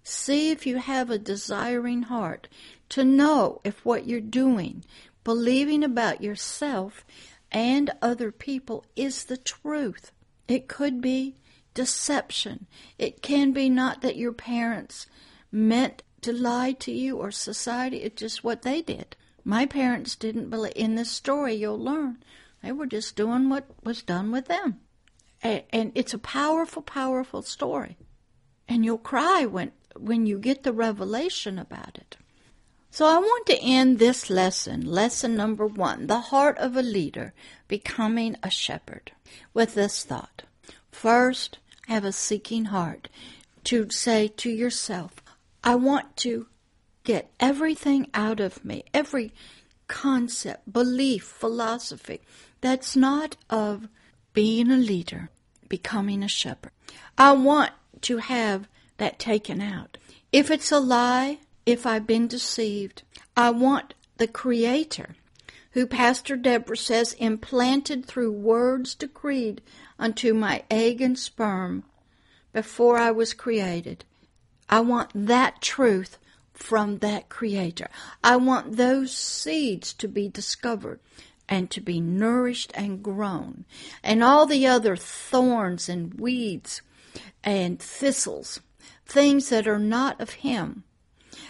see 0.03 0.51
if 0.51 0.68
you 0.68 0.78
have 0.78 1.10
a 1.10 1.18
desiring 1.18 2.03
heart 2.03 2.47
to 2.90 3.04
know 3.04 3.62
if 3.64 3.84
what 3.86 4.08
you're 4.08 4.22
doing, 4.22 4.84
believing 5.24 5.84
about 5.84 6.22
yourself 6.22 7.06
and 7.52 7.92
other 8.02 8.32
people 8.32 8.86
is 8.96 9.26
the 9.26 9.38
truth. 9.38 10.12
It 10.48 10.68
could 10.68 11.02
be 11.02 11.36
deception. 11.74 12.68
It 12.98 13.22
can 13.22 13.52
be 13.52 13.70
not 13.70 14.02
that 14.02 14.16
your 14.16 14.34
parents 14.34 15.08
meant 15.52 16.04
to 16.22 16.34
lie 16.34 16.72
to 16.74 16.92
you 16.92 17.18
or 17.18 17.32
society, 17.32 17.98
it's 17.98 18.20
just 18.20 18.44
what 18.44 18.64
they 18.64 18.82
did. 18.82 19.16
My 19.44 19.66
parents 19.68 20.16
didn't 20.16 20.50
believe 20.50 20.74
in 20.76 20.96
this 20.96 21.12
story 21.12 21.54
you'll 21.54 21.80
learn. 21.80 22.24
They 22.64 22.72
were 22.72 22.88
just 22.88 23.16
doing 23.16 23.50
what 23.50 23.68
was 23.84 24.02
done 24.02 24.32
with 24.32 24.48
them. 24.48 24.80
And 25.44 25.92
it's 25.94 26.16
a 26.16 26.18
powerful, 26.18 26.82
powerful 26.82 27.44
story. 27.44 27.98
And 28.68 28.84
you'll 28.84 28.98
cry 28.98 29.46
when 29.46 29.72
when 29.96 30.26
you 30.26 30.40
get 30.40 30.64
the 30.64 30.74
revelation 30.74 31.60
about 31.60 31.98
it. 31.98 32.18
So 32.96 33.06
I 33.06 33.18
want 33.18 33.46
to 33.48 33.62
end 33.62 34.00
this 34.00 34.30
lesson, 34.30 34.86
lesson 34.86 35.36
number 35.36 35.68
one, 35.68 36.08
the 36.08 36.22
heart 36.32 36.58
of 36.60 36.78
a 36.78 36.82
leader, 36.82 37.34
becoming 37.68 38.38
a 38.41 38.50
shepherd, 38.50 39.12
with 39.54 39.76
this 39.76 40.06
thought. 40.06 40.43
First, 40.93 41.58
have 41.88 42.06
a 42.06 42.14
seeking 42.14 42.66
heart 42.72 43.10
to 43.66 43.89
say 43.89 44.30
to 44.38 44.50
yourself, 44.50 45.16
I 45.62 45.76
want 45.76 46.16
to 46.24 46.48
get 47.04 47.34
everything 47.38 48.10
out 48.14 48.39
of 48.39 48.64
me, 48.64 48.86
every 48.93 49.34
concept, 49.89 50.72
belief, 50.72 51.26
philosophy 51.26 52.22
that's 52.62 52.96
not 52.96 53.36
of 53.50 53.89
being 54.32 54.72
a 54.72 54.78
leader, 54.78 55.30
becoming 55.68 56.24
a 56.24 56.30
shepherd. 56.30 56.72
I 57.18 57.34
want 57.34 57.72
to 58.04 58.20
have 58.20 58.70
that 59.00 59.20
taken 59.20 59.60
out. 59.60 59.98
If 60.32 60.50
it's 60.50 60.72
a 60.72 60.80
lie, 60.80 61.39
if 61.66 61.86
I've 61.86 62.05
been 62.05 62.28
deceived. 62.28 63.03
I 63.36 63.49
want 63.49 63.93
the 64.18 64.28
Creator, 64.28 65.16
who 65.72 65.88
Pastor 65.88 66.36
Deborah 66.36 66.78
says 66.78 67.13
implanted 67.13 68.05
through 68.05 68.32
words 68.32 68.95
decreed 68.95 69.61
unto 69.99 70.34
my 70.34 70.63
egg 70.70 71.01
and 71.01 71.18
sperm 71.18 71.84
before 72.53 72.97
I 72.97 73.11
was 73.11 73.34
created. 73.34 74.05
I 74.70 74.80
want 74.80 75.11
that 75.13 75.61
truth 75.61 76.18
from 76.53 76.99
that 76.99 77.30
Creator. 77.30 77.89
I 78.24 78.38
want 78.38 78.78
those 78.78 79.11
seeds 79.11 79.93
to 79.93 80.07
be 80.07 80.30
discovered 80.30 80.99
and 81.47 81.70
to 81.72 81.82
be 81.82 81.99
nourished 81.99 82.72
and 82.74 83.03
grown, 83.03 83.66
and 84.03 84.24
all 84.24 84.45
the 84.45 84.66
other 84.66 84.95
thorns 84.95 85.88
and 85.89 86.13
weeds 86.16 86.82
and 87.43 87.80
thistles, 87.80 88.61
things 89.05 89.49
that 89.49 89.68
are 89.68 89.78
not 89.78 90.20
of 90.20 90.32
Him 90.32 90.84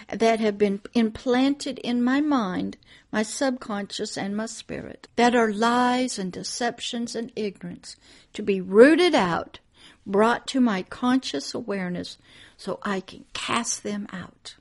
that 0.09 0.39
have 0.39 0.57
been 0.57 0.81
implanted 0.93 1.79
in 1.79 2.03
my 2.03 2.21
mind, 2.21 2.77
my 3.11 3.23
subconscious, 3.23 4.17
and 4.17 4.35
my 4.35 4.45
spirit, 4.45 5.07
that 5.15 5.35
are 5.35 5.51
lies 5.51 6.17
and 6.19 6.31
deceptions 6.31 7.15
and 7.15 7.31
ignorance, 7.35 7.95
to 8.33 8.41
be 8.41 8.61
rooted 8.61 9.15
out, 9.15 9.59
brought 10.05 10.47
to 10.47 10.59
my 10.59 10.83
conscious 10.83 11.53
awareness 11.53 12.17
so 12.57 12.79
I 12.83 12.99
can 12.99 13.25
cast 13.33 13.83
them 13.83 14.07
out 14.11 14.55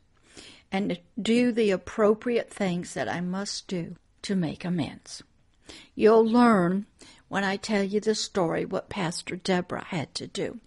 and 0.73 0.99
do 1.21 1.53
the 1.53 1.71
appropriate 1.71 2.51
things 2.51 2.95
that 2.95 3.09
I 3.09 3.21
must 3.21 3.69
do 3.69 3.97
to 4.23 4.35
make 4.35 4.65
amends. 4.65 5.23
You'll 5.95 6.27
learn 6.27 6.87
when 7.29 7.45
I 7.45 7.57
tell 7.57 7.83
you 7.83 8.01
the 8.01 8.15
story 8.15 8.65
what 8.65 8.89
Pastor 8.89 9.37
Deborah 9.37 9.85
had 9.85 10.15
to 10.17 10.27
do. 10.27 10.59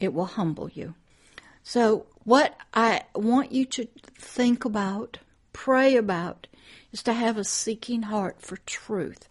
It 0.00 0.14
will 0.14 0.26
humble 0.26 0.70
you. 0.70 0.94
So, 1.62 2.06
what 2.24 2.56
I 2.74 3.02
want 3.14 3.52
you 3.52 3.64
to 3.66 3.88
think 4.16 4.64
about, 4.64 5.18
pray 5.52 5.96
about, 5.96 6.46
is 6.92 7.02
to 7.04 7.12
have 7.12 7.36
a 7.36 7.44
seeking 7.44 8.02
heart 8.02 8.40
for 8.40 8.56
truth 8.58 9.28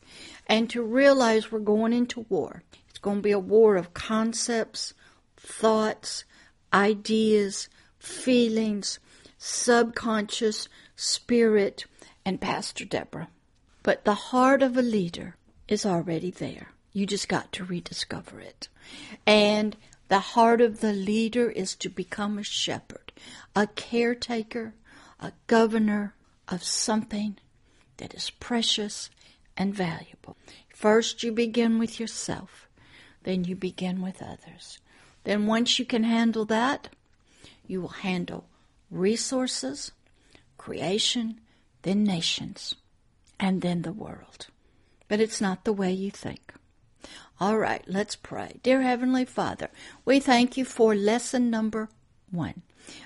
and 0.47 0.69
to 0.69 0.82
realize 0.82 1.51
we're 1.51 1.59
going 1.59 1.93
into 1.93 2.25
war. 2.30 2.63
It's 2.89 2.99
going 2.99 3.17
to 3.17 3.21
be 3.21 3.32
a 3.32 3.39
war 3.39 3.75
of 3.75 3.93
concepts, 3.93 4.93
thoughts, 5.36 6.25
ideas, 6.73 7.69
feelings, 7.99 8.99
subconscious, 9.38 10.67
spirit, 10.95 11.86
and 12.25 12.41
Pastor 12.41 12.86
Deborah. 12.86 13.30
But 13.84 14.05
the 14.05 14.15
heart 14.15 14.61
of 14.61 14.75
a 14.78 14.82
leader 14.82 15.36
is 15.67 15.86
already 15.86 16.32
there. 16.32 16.69
You 16.93 17.05
just 17.05 17.30
got 17.30 17.51
to 17.53 17.63
rediscover 17.63 18.39
it. 18.39 18.67
And 19.25 19.75
the 20.08 20.20
heart 20.20 20.62
of 20.62 20.80
the 20.80 20.93
leader 20.93 21.49
is 21.49 21.76
to 21.76 21.89
become 21.89 22.38
a 22.38 22.43
shepherd, 22.43 23.12
a 23.55 23.68
caretaker, 23.68 24.74
a 25.20 25.34
governor 25.47 26.16
of 26.47 26.64
something 26.64 27.38
that 27.97 28.14
is 28.14 28.30
precious 28.30 29.10
and 29.58 29.74
valuable. 29.74 30.38
First, 30.74 31.24
you 31.24 31.32
begin 31.32 31.80
with 31.80 31.99
yourself, 31.99 32.68
then, 33.24 33.43
you 33.43 33.55
begin 33.55 34.01
with 34.01 34.22
others. 34.22 34.80
Then, 35.26 35.47
once 35.47 35.80
you 35.80 35.86
can 35.86 36.03
handle 36.05 36.45
that, 36.45 36.89
you 37.66 37.82
will 37.82 37.89
handle 37.89 38.45
resources, 38.89 39.91
creation, 40.58 41.41
then 41.82 42.05
nations, 42.05 42.76
and 43.38 43.62
then 43.62 43.82
the 43.82 43.91
world. 43.91 44.47
But 45.10 45.20
it's 45.20 45.41
not 45.41 45.66
the 45.66 45.74
way 45.74 45.91
you 45.91 46.12
think. 46.12 46.53
All 47.40 47.60
right, 47.60 47.84
let's 47.86 48.16
pray. 48.16 48.60
Dear 48.64 48.82
Heavenly 48.82 49.24
Father, 49.24 49.70
we 50.04 50.20
thank 50.20 50.58
you 50.58 50.66
for 50.66 50.96
lesson 50.96 51.52
number 51.52 51.90
one 52.32 52.64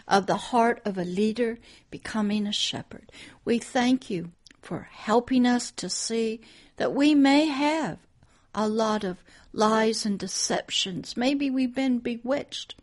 of 0.08 0.26
the 0.26 0.38
heart 0.38 0.82
of 0.86 0.98
a 0.98 1.04
leader 1.04 1.60
becoming 1.90 2.48
a 2.48 2.54
shepherd. 2.54 3.12
We 3.44 3.60
thank 3.60 4.10
you 4.10 4.32
for 4.62 4.88
helping 4.90 5.46
us 5.46 5.70
to 5.72 5.90
see 5.90 6.40
that 6.78 6.94
we 6.94 7.14
may 7.14 7.48
have 7.48 7.98
a 8.56 8.70
lot 8.70 9.04
of 9.04 9.18
lies 9.52 10.06
and 10.06 10.18
deceptions. 10.18 11.18
Maybe 11.18 11.50
we've 11.50 11.76
been 11.76 12.00
bewitched. 12.00 12.76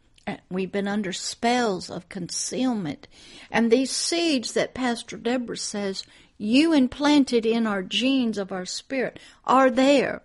We've 0.50 0.70
been 0.70 0.88
under 0.88 1.14
spells 1.14 1.88
of 1.88 2.10
concealment. 2.10 3.08
And 3.50 3.70
these 3.70 3.90
seeds 3.90 4.52
that 4.52 4.74
Pastor 4.74 5.16
Deborah 5.16 5.56
says 5.56 6.04
you 6.36 6.74
implanted 6.74 7.46
in 7.46 7.66
our 7.66 7.82
genes 7.82 8.36
of 8.36 8.52
our 8.52 8.66
spirit 8.66 9.18
are 9.46 9.70
there 9.70 10.20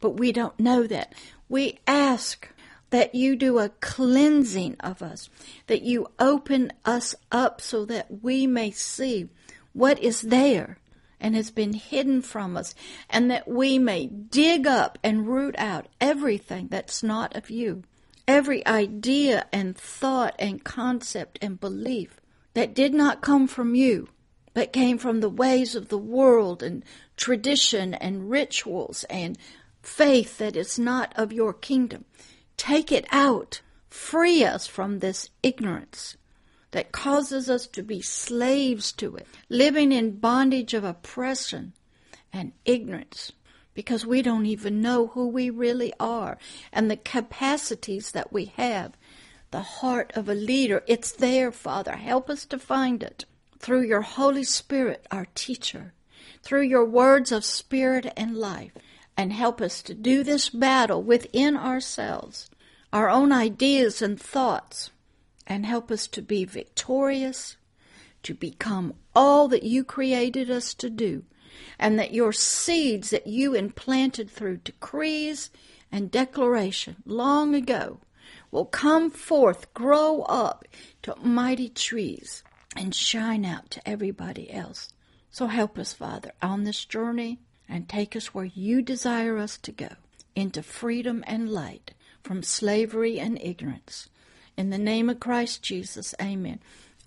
but 0.00 0.10
we 0.10 0.32
don't 0.32 0.58
know 0.58 0.86
that. 0.86 1.14
We 1.48 1.78
ask 1.86 2.48
that 2.90 3.14
you 3.14 3.36
do 3.36 3.58
a 3.58 3.68
cleansing 3.68 4.76
of 4.80 5.02
us, 5.02 5.28
that 5.66 5.82
you 5.82 6.06
open 6.18 6.72
us 6.84 7.14
up 7.30 7.60
so 7.60 7.84
that 7.84 8.22
we 8.22 8.46
may 8.46 8.70
see 8.70 9.28
what 9.72 9.98
is 9.98 10.22
there 10.22 10.78
and 11.20 11.34
has 11.34 11.50
been 11.50 11.72
hidden 11.72 12.22
from 12.22 12.56
us, 12.56 12.74
and 13.10 13.30
that 13.30 13.48
we 13.48 13.78
may 13.78 14.06
dig 14.06 14.66
up 14.66 14.98
and 15.02 15.26
root 15.26 15.54
out 15.58 15.86
everything 16.00 16.68
that's 16.68 17.02
not 17.02 17.34
of 17.34 17.50
you, 17.50 17.82
every 18.26 18.64
idea 18.66 19.46
and 19.52 19.76
thought 19.76 20.34
and 20.38 20.62
concept 20.62 21.38
and 21.42 21.58
belief 21.58 22.20
that 22.54 22.74
did 22.74 22.94
not 22.94 23.20
come 23.20 23.48
from 23.48 23.74
you, 23.74 24.08
but 24.54 24.72
came 24.72 24.96
from 24.96 25.20
the 25.20 25.28
ways 25.28 25.74
of 25.74 25.88
the 25.88 25.98
world 25.98 26.62
and 26.62 26.84
tradition 27.16 27.94
and 27.94 28.30
rituals 28.30 29.04
and 29.10 29.36
faith 29.88 30.38
that 30.38 30.54
is 30.54 30.78
not 30.78 31.12
of 31.16 31.32
your 31.32 31.52
kingdom. 31.52 32.04
Take 32.56 32.92
it 32.92 33.06
out. 33.10 33.62
Free 33.88 34.44
us 34.44 34.66
from 34.66 34.98
this 34.98 35.30
ignorance 35.42 36.16
that 36.70 36.92
causes 36.92 37.48
us 37.48 37.66
to 37.68 37.82
be 37.82 38.02
slaves 38.02 38.92
to 38.92 39.16
it, 39.16 39.26
living 39.48 39.90
in 39.90 40.18
bondage 40.18 40.74
of 40.74 40.84
oppression 40.84 41.72
and 42.32 42.52
ignorance 42.64 43.32
because 43.72 44.04
we 44.04 44.20
don't 44.20 44.44
even 44.44 44.82
know 44.82 45.06
who 45.08 45.26
we 45.26 45.48
really 45.48 45.92
are 45.98 46.36
and 46.72 46.90
the 46.90 46.96
capacities 46.96 48.10
that 48.12 48.32
we 48.32 48.46
have. 48.56 48.92
The 49.50 49.62
heart 49.62 50.12
of 50.14 50.28
a 50.28 50.34
leader, 50.34 50.84
it's 50.86 51.12
there, 51.12 51.50
Father. 51.50 51.96
Help 51.96 52.28
us 52.28 52.44
to 52.46 52.58
find 52.58 53.02
it 53.02 53.24
through 53.58 53.82
your 53.82 54.02
Holy 54.02 54.44
Spirit, 54.44 55.06
our 55.10 55.26
teacher, 55.34 55.94
through 56.42 56.62
your 56.62 56.84
words 56.84 57.32
of 57.32 57.44
spirit 57.44 58.12
and 58.16 58.36
life 58.36 58.72
and 59.18 59.32
help 59.32 59.60
us 59.60 59.82
to 59.82 59.94
do 59.94 60.22
this 60.22 60.48
battle 60.48 61.02
within 61.02 61.56
ourselves, 61.56 62.48
our 62.92 63.10
own 63.10 63.32
ideas 63.32 64.00
and 64.00 64.18
thoughts, 64.20 64.92
and 65.44 65.66
help 65.66 65.90
us 65.90 66.06
to 66.06 66.22
be 66.22 66.44
victorious, 66.44 67.56
to 68.22 68.32
become 68.32 68.94
all 69.16 69.48
that 69.48 69.64
you 69.64 69.82
created 69.82 70.48
us 70.48 70.72
to 70.72 70.88
do, 70.88 71.24
and 71.80 71.98
that 71.98 72.14
your 72.14 72.32
seeds 72.32 73.10
that 73.10 73.26
you 73.26 73.54
implanted 73.54 74.30
through 74.30 74.58
decrees 74.58 75.50
and 75.90 76.12
declaration 76.12 76.94
long 77.04 77.56
ago 77.56 77.98
will 78.52 78.66
come 78.66 79.10
forth, 79.10 79.74
grow 79.74 80.22
up 80.22 80.64
to 81.02 81.16
mighty 81.16 81.68
trees, 81.68 82.44
and 82.76 82.94
shine 82.94 83.44
out 83.44 83.68
to 83.68 83.88
everybody 83.88 84.52
else. 84.52 84.92
So 85.32 85.48
help 85.48 85.76
us, 85.76 85.92
Father, 85.92 86.30
on 86.40 86.62
this 86.62 86.84
journey 86.84 87.40
and 87.68 87.88
take 87.88 88.16
us 88.16 88.34
where 88.34 88.46
you 88.46 88.82
desire 88.82 89.36
us 89.36 89.58
to 89.58 89.72
go, 89.72 89.90
into 90.34 90.62
freedom 90.62 91.22
and 91.26 91.50
light 91.50 91.92
from 92.22 92.42
slavery 92.42 93.18
and 93.18 93.40
ignorance. 93.40 94.08
In 94.56 94.70
the 94.70 94.78
name 94.78 95.08
of 95.08 95.20
Christ 95.20 95.62
Jesus, 95.62 96.14
amen. 96.20 96.60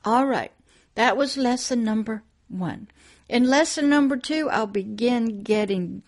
All 0.06 0.26
right, 0.26 0.52
that 0.96 1.18
was 1.18 1.38
lesson 1.38 1.84
number 1.84 2.24
one. 2.48 2.88
In 3.28 3.46
lesson 3.46 3.90
number 3.90 4.18
two, 4.18 4.50
I'll 4.50 4.68
begin 4.68 5.42
getting 5.42 6.04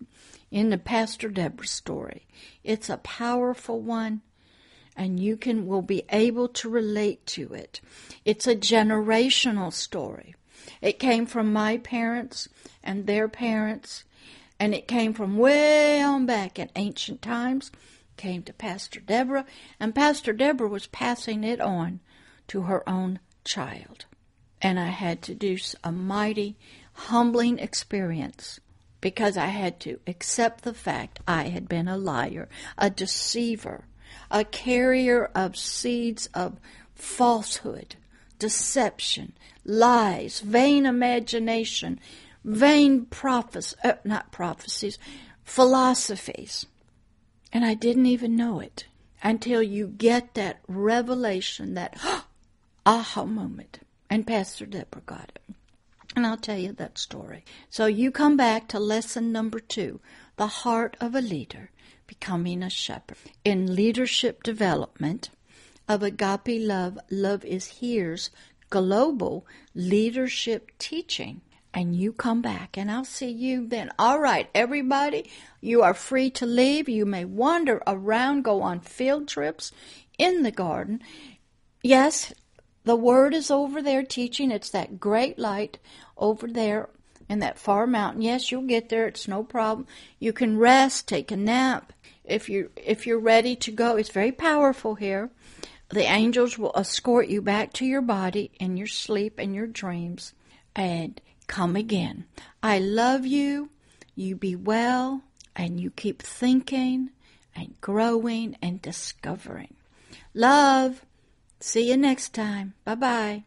into 0.51 0.77
Pastor 0.77 1.29
Deborah's 1.29 1.71
story. 1.71 2.27
It's 2.63 2.89
a 2.89 2.97
powerful 2.97 3.81
one, 3.81 4.21
and 4.95 5.19
you 5.19 5.35
can 5.35 5.65
will 5.65 5.81
be 5.81 6.03
able 6.09 6.47
to 6.49 6.69
relate 6.69 7.25
to 7.27 7.53
it. 7.53 7.81
It's 8.23 8.45
a 8.45 8.55
generational 8.55 9.73
story. 9.73 10.35
It 10.81 10.99
came 10.99 11.25
from 11.25 11.51
my 11.51 11.77
parents 11.77 12.47
and 12.83 13.07
their 13.07 13.27
parents 13.27 14.03
and 14.63 14.73
it 14.73 14.87
came 14.87 15.13
from 15.13 15.37
way 15.37 16.01
on 16.01 16.25
back 16.25 16.57
in 16.57 16.69
ancient 16.77 17.21
times, 17.21 17.69
came 18.15 18.41
to 18.41 18.53
Pastor 18.53 19.01
Deborah, 19.01 19.45
and 19.77 19.93
Pastor 19.93 20.31
Deborah 20.31 20.69
was 20.69 20.87
passing 20.87 21.43
it 21.43 21.59
on 21.59 21.99
to 22.47 22.61
her 22.61 22.87
own 22.87 23.19
child. 23.43 24.05
And 24.61 24.79
I 24.79 24.85
had 24.85 25.21
to 25.23 25.35
do 25.35 25.57
a 25.83 25.91
mighty, 25.91 26.55
humbling 26.93 27.59
experience 27.59 28.61
because 29.01 29.35
I 29.35 29.47
had 29.47 29.81
to 29.81 29.99
accept 30.07 30.63
the 30.63 30.73
fact 30.73 31.19
I 31.27 31.49
had 31.49 31.67
been 31.67 31.89
a 31.89 31.97
liar, 31.97 32.47
a 32.77 32.89
deceiver, 32.89 33.83
a 34.31 34.45
carrier 34.45 35.25
of 35.35 35.57
seeds 35.57 36.27
of 36.33 36.57
falsehood, 36.95 37.97
deception, 38.39 39.33
lies, 39.65 40.39
vain 40.39 40.85
imagination, 40.85 41.99
vain 42.43 43.05
prophecies, 43.05 43.75
uh, 43.83 43.93
not 44.03 44.31
prophecies, 44.31 44.99
philosophies. 45.43 46.65
And 47.51 47.63
I 47.65 47.73
didn't 47.73 48.07
even 48.07 48.35
know 48.35 48.59
it 48.59 48.85
until 49.21 49.61
you 49.61 49.87
get 49.87 50.33
that 50.33 50.59
revelation, 50.67 51.75
that 51.75 51.97
aha 52.85 53.25
moment. 53.25 53.79
And 54.09 54.27
Pastor 54.27 54.65
Deborah 54.65 55.01
got 55.05 55.31
it. 55.35 55.55
And 56.15 56.27
I'll 56.27 56.37
tell 56.37 56.57
you 56.57 56.73
that 56.73 56.97
story. 56.97 57.43
So 57.69 57.85
you 57.85 58.11
come 58.11 58.37
back 58.37 58.67
to 58.69 58.79
lesson 58.79 59.31
number 59.31 59.59
two 59.59 59.99
the 60.35 60.47
heart 60.47 60.97
of 60.99 61.13
a 61.15 61.21
leader, 61.21 61.69
becoming 62.07 62.63
a 62.63 62.69
shepherd. 62.69 63.17
In 63.45 63.75
leadership 63.75 64.43
development 64.43 65.29
of 65.87 66.01
agape 66.01 66.59
love, 66.61 66.97
love 67.09 67.45
is 67.45 67.79
here's 67.79 68.31
global 68.69 69.45
leadership 69.75 70.71
teaching 70.79 71.41
and 71.73 71.95
you 71.95 72.13
come 72.13 72.41
back 72.41 72.77
and 72.77 72.91
I'll 72.91 73.05
see 73.05 73.31
you 73.31 73.67
then. 73.67 73.91
All 73.97 74.19
right, 74.19 74.49
everybody, 74.53 75.29
you 75.59 75.81
are 75.81 75.93
free 75.93 76.29
to 76.31 76.45
leave. 76.45 76.87
You 76.87 77.05
may 77.05 77.25
wander 77.25 77.81
around, 77.87 78.43
go 78.43 78.61
on 78.61 78.79
field 78.79 79.27
trips 79.27 79.71
in 80.17 80.43
the 80.43 80.51
garden. 80.51 81.01
Yes, 81.81 82.33
the 82.83 82.95
word 82.95 83.33
is 83.33 83.49
over 83.49 83.81
there 83.81 84.03
teaching. 84.03 84.51
It's 84.51 84.69
that 84.69 84.99
great 84.99 85.39
light 85.39 85.79
over 86.17 86.47
there 86.47 86.89
in 87.29 87.39
that 87.39 87.57
far 87.57 87.87
mountain. 87.87 88.21
Yes, 88.21 88.51
you'll 88.51 88.63
get 88.63 88.89
there. 88.89 89.07
It's 89.07 89.27
no 89.27 89.43
problem. 89.43 89.87
You 90.19 90.33
can 90.33 90.57
rest, 90.57 91.07
take 91.07 91.31
a 91.31 91.37
nap. 91.37 91.93
If 92.23 92.47
you 92.47 92.69
if 92.77 93.05
you're 93.05 93.19
ready 93.19 93.55
to 93.57 93.71
go, 93.71 93.97
it's 93.97 94.09
very 94.09 94.31
powerful 94.31 94.95
here. 94.95 95.29
The 95.89 96.03
angels 96.03 96.57
will 96.57 96.71
escort 96.75 97.27
you 97.27 97.41
back 97.41 97.73
to 97.73 97.85
your 97.85 98.01
body 98.01 98.51
in 98.59 98.77
your 98.77 98.87
sleep 98.87 99.39
and 99.39 99.53
your 99.53 99.67
dreams. 99.67 100.33
And 100.75 101.19
come 101.47 101.75
again. 101.75 102.25
I 102.61 102.79
love 102.79 103.25
you. 103.25 103.69
You 104.15 104.35
be 104.35 104.55
well 104.55 105.23
and 105.55 105.79
you 105.79 105.91
keep 105.91 106.21
thinking 106.21 107.09
and 107.55 107.79
growing 107.81 108.57
and 108.61 108.81
discovering. 108.81 109.75
Love. 110.33 111.05
See 111.59 111.89
you 111.89 111.97
next 111.97 112.33
time. 112.33 112.73
Bye 112.83 112.95
bye. 112.95 113.43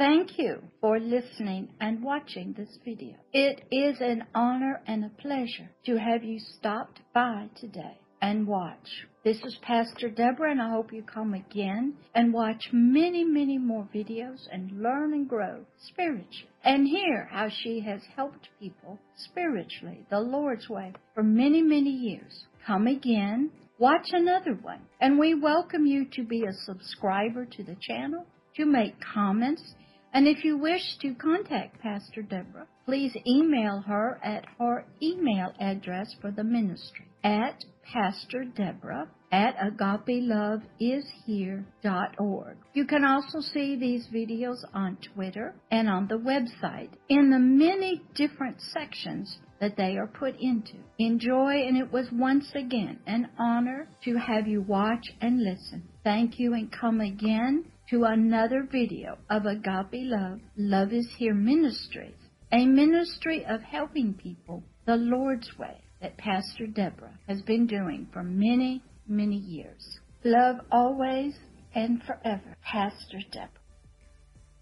Thank 0.00 0.38
you 0.38 0.62
for 0.80 0.98
listening 0.98 1.68
and 1.78 2.02
watching 2.02 2.54
this 2.56 2.78
video. 2.84 3.16
It 3.34 3.64
is 3.70 4.00
an 4.00 4.24
honor 4.34 4.80
and 4.86 5.04
a 5.04 5.10
pleasure 5.10 5.70
to 5.84 5.98
have 5.98 6.24
you 6.24 6.38
stopped 6.38 7.00
by 7.12 7.50
today. 7.60 7.99
And 8.22 8.46
watch. 8.46 9.06
This 9.24 9.38
is 9.44 9.58
Pastor 9.62 10.10
Deborah, 10.10 10.50
and 10.50 10.60
I 10.60 10.70
hope 10.70 10.92
you 10.92 11.02
come 11.02 11.34
again 11.34 11.94
and 12.14 12.32
watch 12.32 12.68
many, 12.72 13.24
many 13.24 13.56
more 13.58 13.88
videos 13.94 14.46
and 14.52 14.82
learn 14.82 15.14
and 15.14 15.28
grow 15.28 15.64
spiritually 15.78 16.48
and 16.62 16.86
hear 16.86 17.28
how 17.30 17.48
she 17.48 17.80
has 17.80 18.02
helped 18.14 18.48
people 18.58 18.98
spiritually 19.16 20.06
the 20.10 20.20
Lord's 20.20 20.68
way 20.68 20.92
for 21.14 21.22
many, 21.22 21.62
many 21.62 21.90
years. 21.90 22.44
Come 22.66 22.86
again, 22.86 23.50
watch 23.78 24.08
another 24.12 24.54
one, 24.54 24.80
and 25.00 25.18
we 25.18 25.34
welcome 25.34 25.86
you 25.86 26.04
to 26.12 26.22
be 26.22 26.44
a 26.44 26.52
subscriber 26.52 27.46
to 27.46 27.62
the 27.62 27.76
channel, 27.80 28.26
to 28.56 28.66
make 28.66 28.94
comments, 29.00 29.74
and 30.12 30.26
if 30.26 30.44
you 30.44 30.58
wish 30.58 30.98
to 31.00 31.14
contact 31.14 31.80
Pastor 31.80 32.22
Deborah, 32.22 32.66
please 32.84 33.16
email 33.26 33.80
her 33.86 34.18
at 34.22 34.44
her 34.58 34.84
email 35.00 35.52
address 35.60 36.14
for 36.20 36.30
the 36.30 36.44
ministry 36.44 37.09
at 37.22 37.64
Pastor 37.92 38.44
Deborah 38.44 39.08
at 39.32 39.56
agapeloveishere.org. 39.58 42.56
You 42.74 42.86
can 42.86 43.04
also 43.04 43.40
see 43.40 43.76
these 43.76 44.08
videos 44.12 44.64
on 44.74 44.98
Twitter 45.14 45.54
and 45.70 45.88
on 45.88 46.08
the 46.08 46.18
website 46.18 46.90
in 47.08 47.30
the 47.30 47.38
many 47.38 48.02
different 48.14 48.60
sections 48.60 49.38
that 49.60 49.76
they 49.76 49.96
are 49.96 50.06
put 50.06 50.34
into. 50.40 50.78
Enjoy, 50.98 51.62
and 51.62 51.76
it 51.76 51.92
was 51.92 52.10
once 52.12 52.50
again 52.54 52.98
an 53.06 53.28
honor 53.38 53.88
to 54.04 54.16
have 54.16 54.48
you 54.48 54.62
watch 54.62 55.12
and 55.20 55.42
listen. 55.42 55.82
Thank 56.02 56.38
you, 56.38 56.54
and 56.54 56.72
come 56.72 57.00
again 57.00 57.66
to 57.90 58.04
another 58.04 58.66
video 58.70 59.18
of 59.28 59.46
Agape 59.46 60.06
Love, 60.06 60.40
Love 60.56 60.92
is 60.92 61.08
Here 61.18 61.34
Ministries, 61.34 62.14
a 62.52 62.64
ministry 62.64 63.44
of 63.44 63.62
helping 63.62 64.14
people 64.14 64.62
the 64.86 64.96
Lord's 64.96 65.58
way 65.58 65.82
that 66.00 66.16
Pastor 66.16 66.66
Deborah 66.66 67.18
has 67.28 67.42
been 67.42 67.66
doing 67.66 68.08
for 68.12 68.22
many, 68.22 68.82
many 69.06 69.36
years. 69.36 69.98
Love 70.24 70.56
always 70.70 71.34
and 71.74 72.02
forever, 72.02 72.56
Pastor 72.62 73.20
Deborah. 73.30 73.59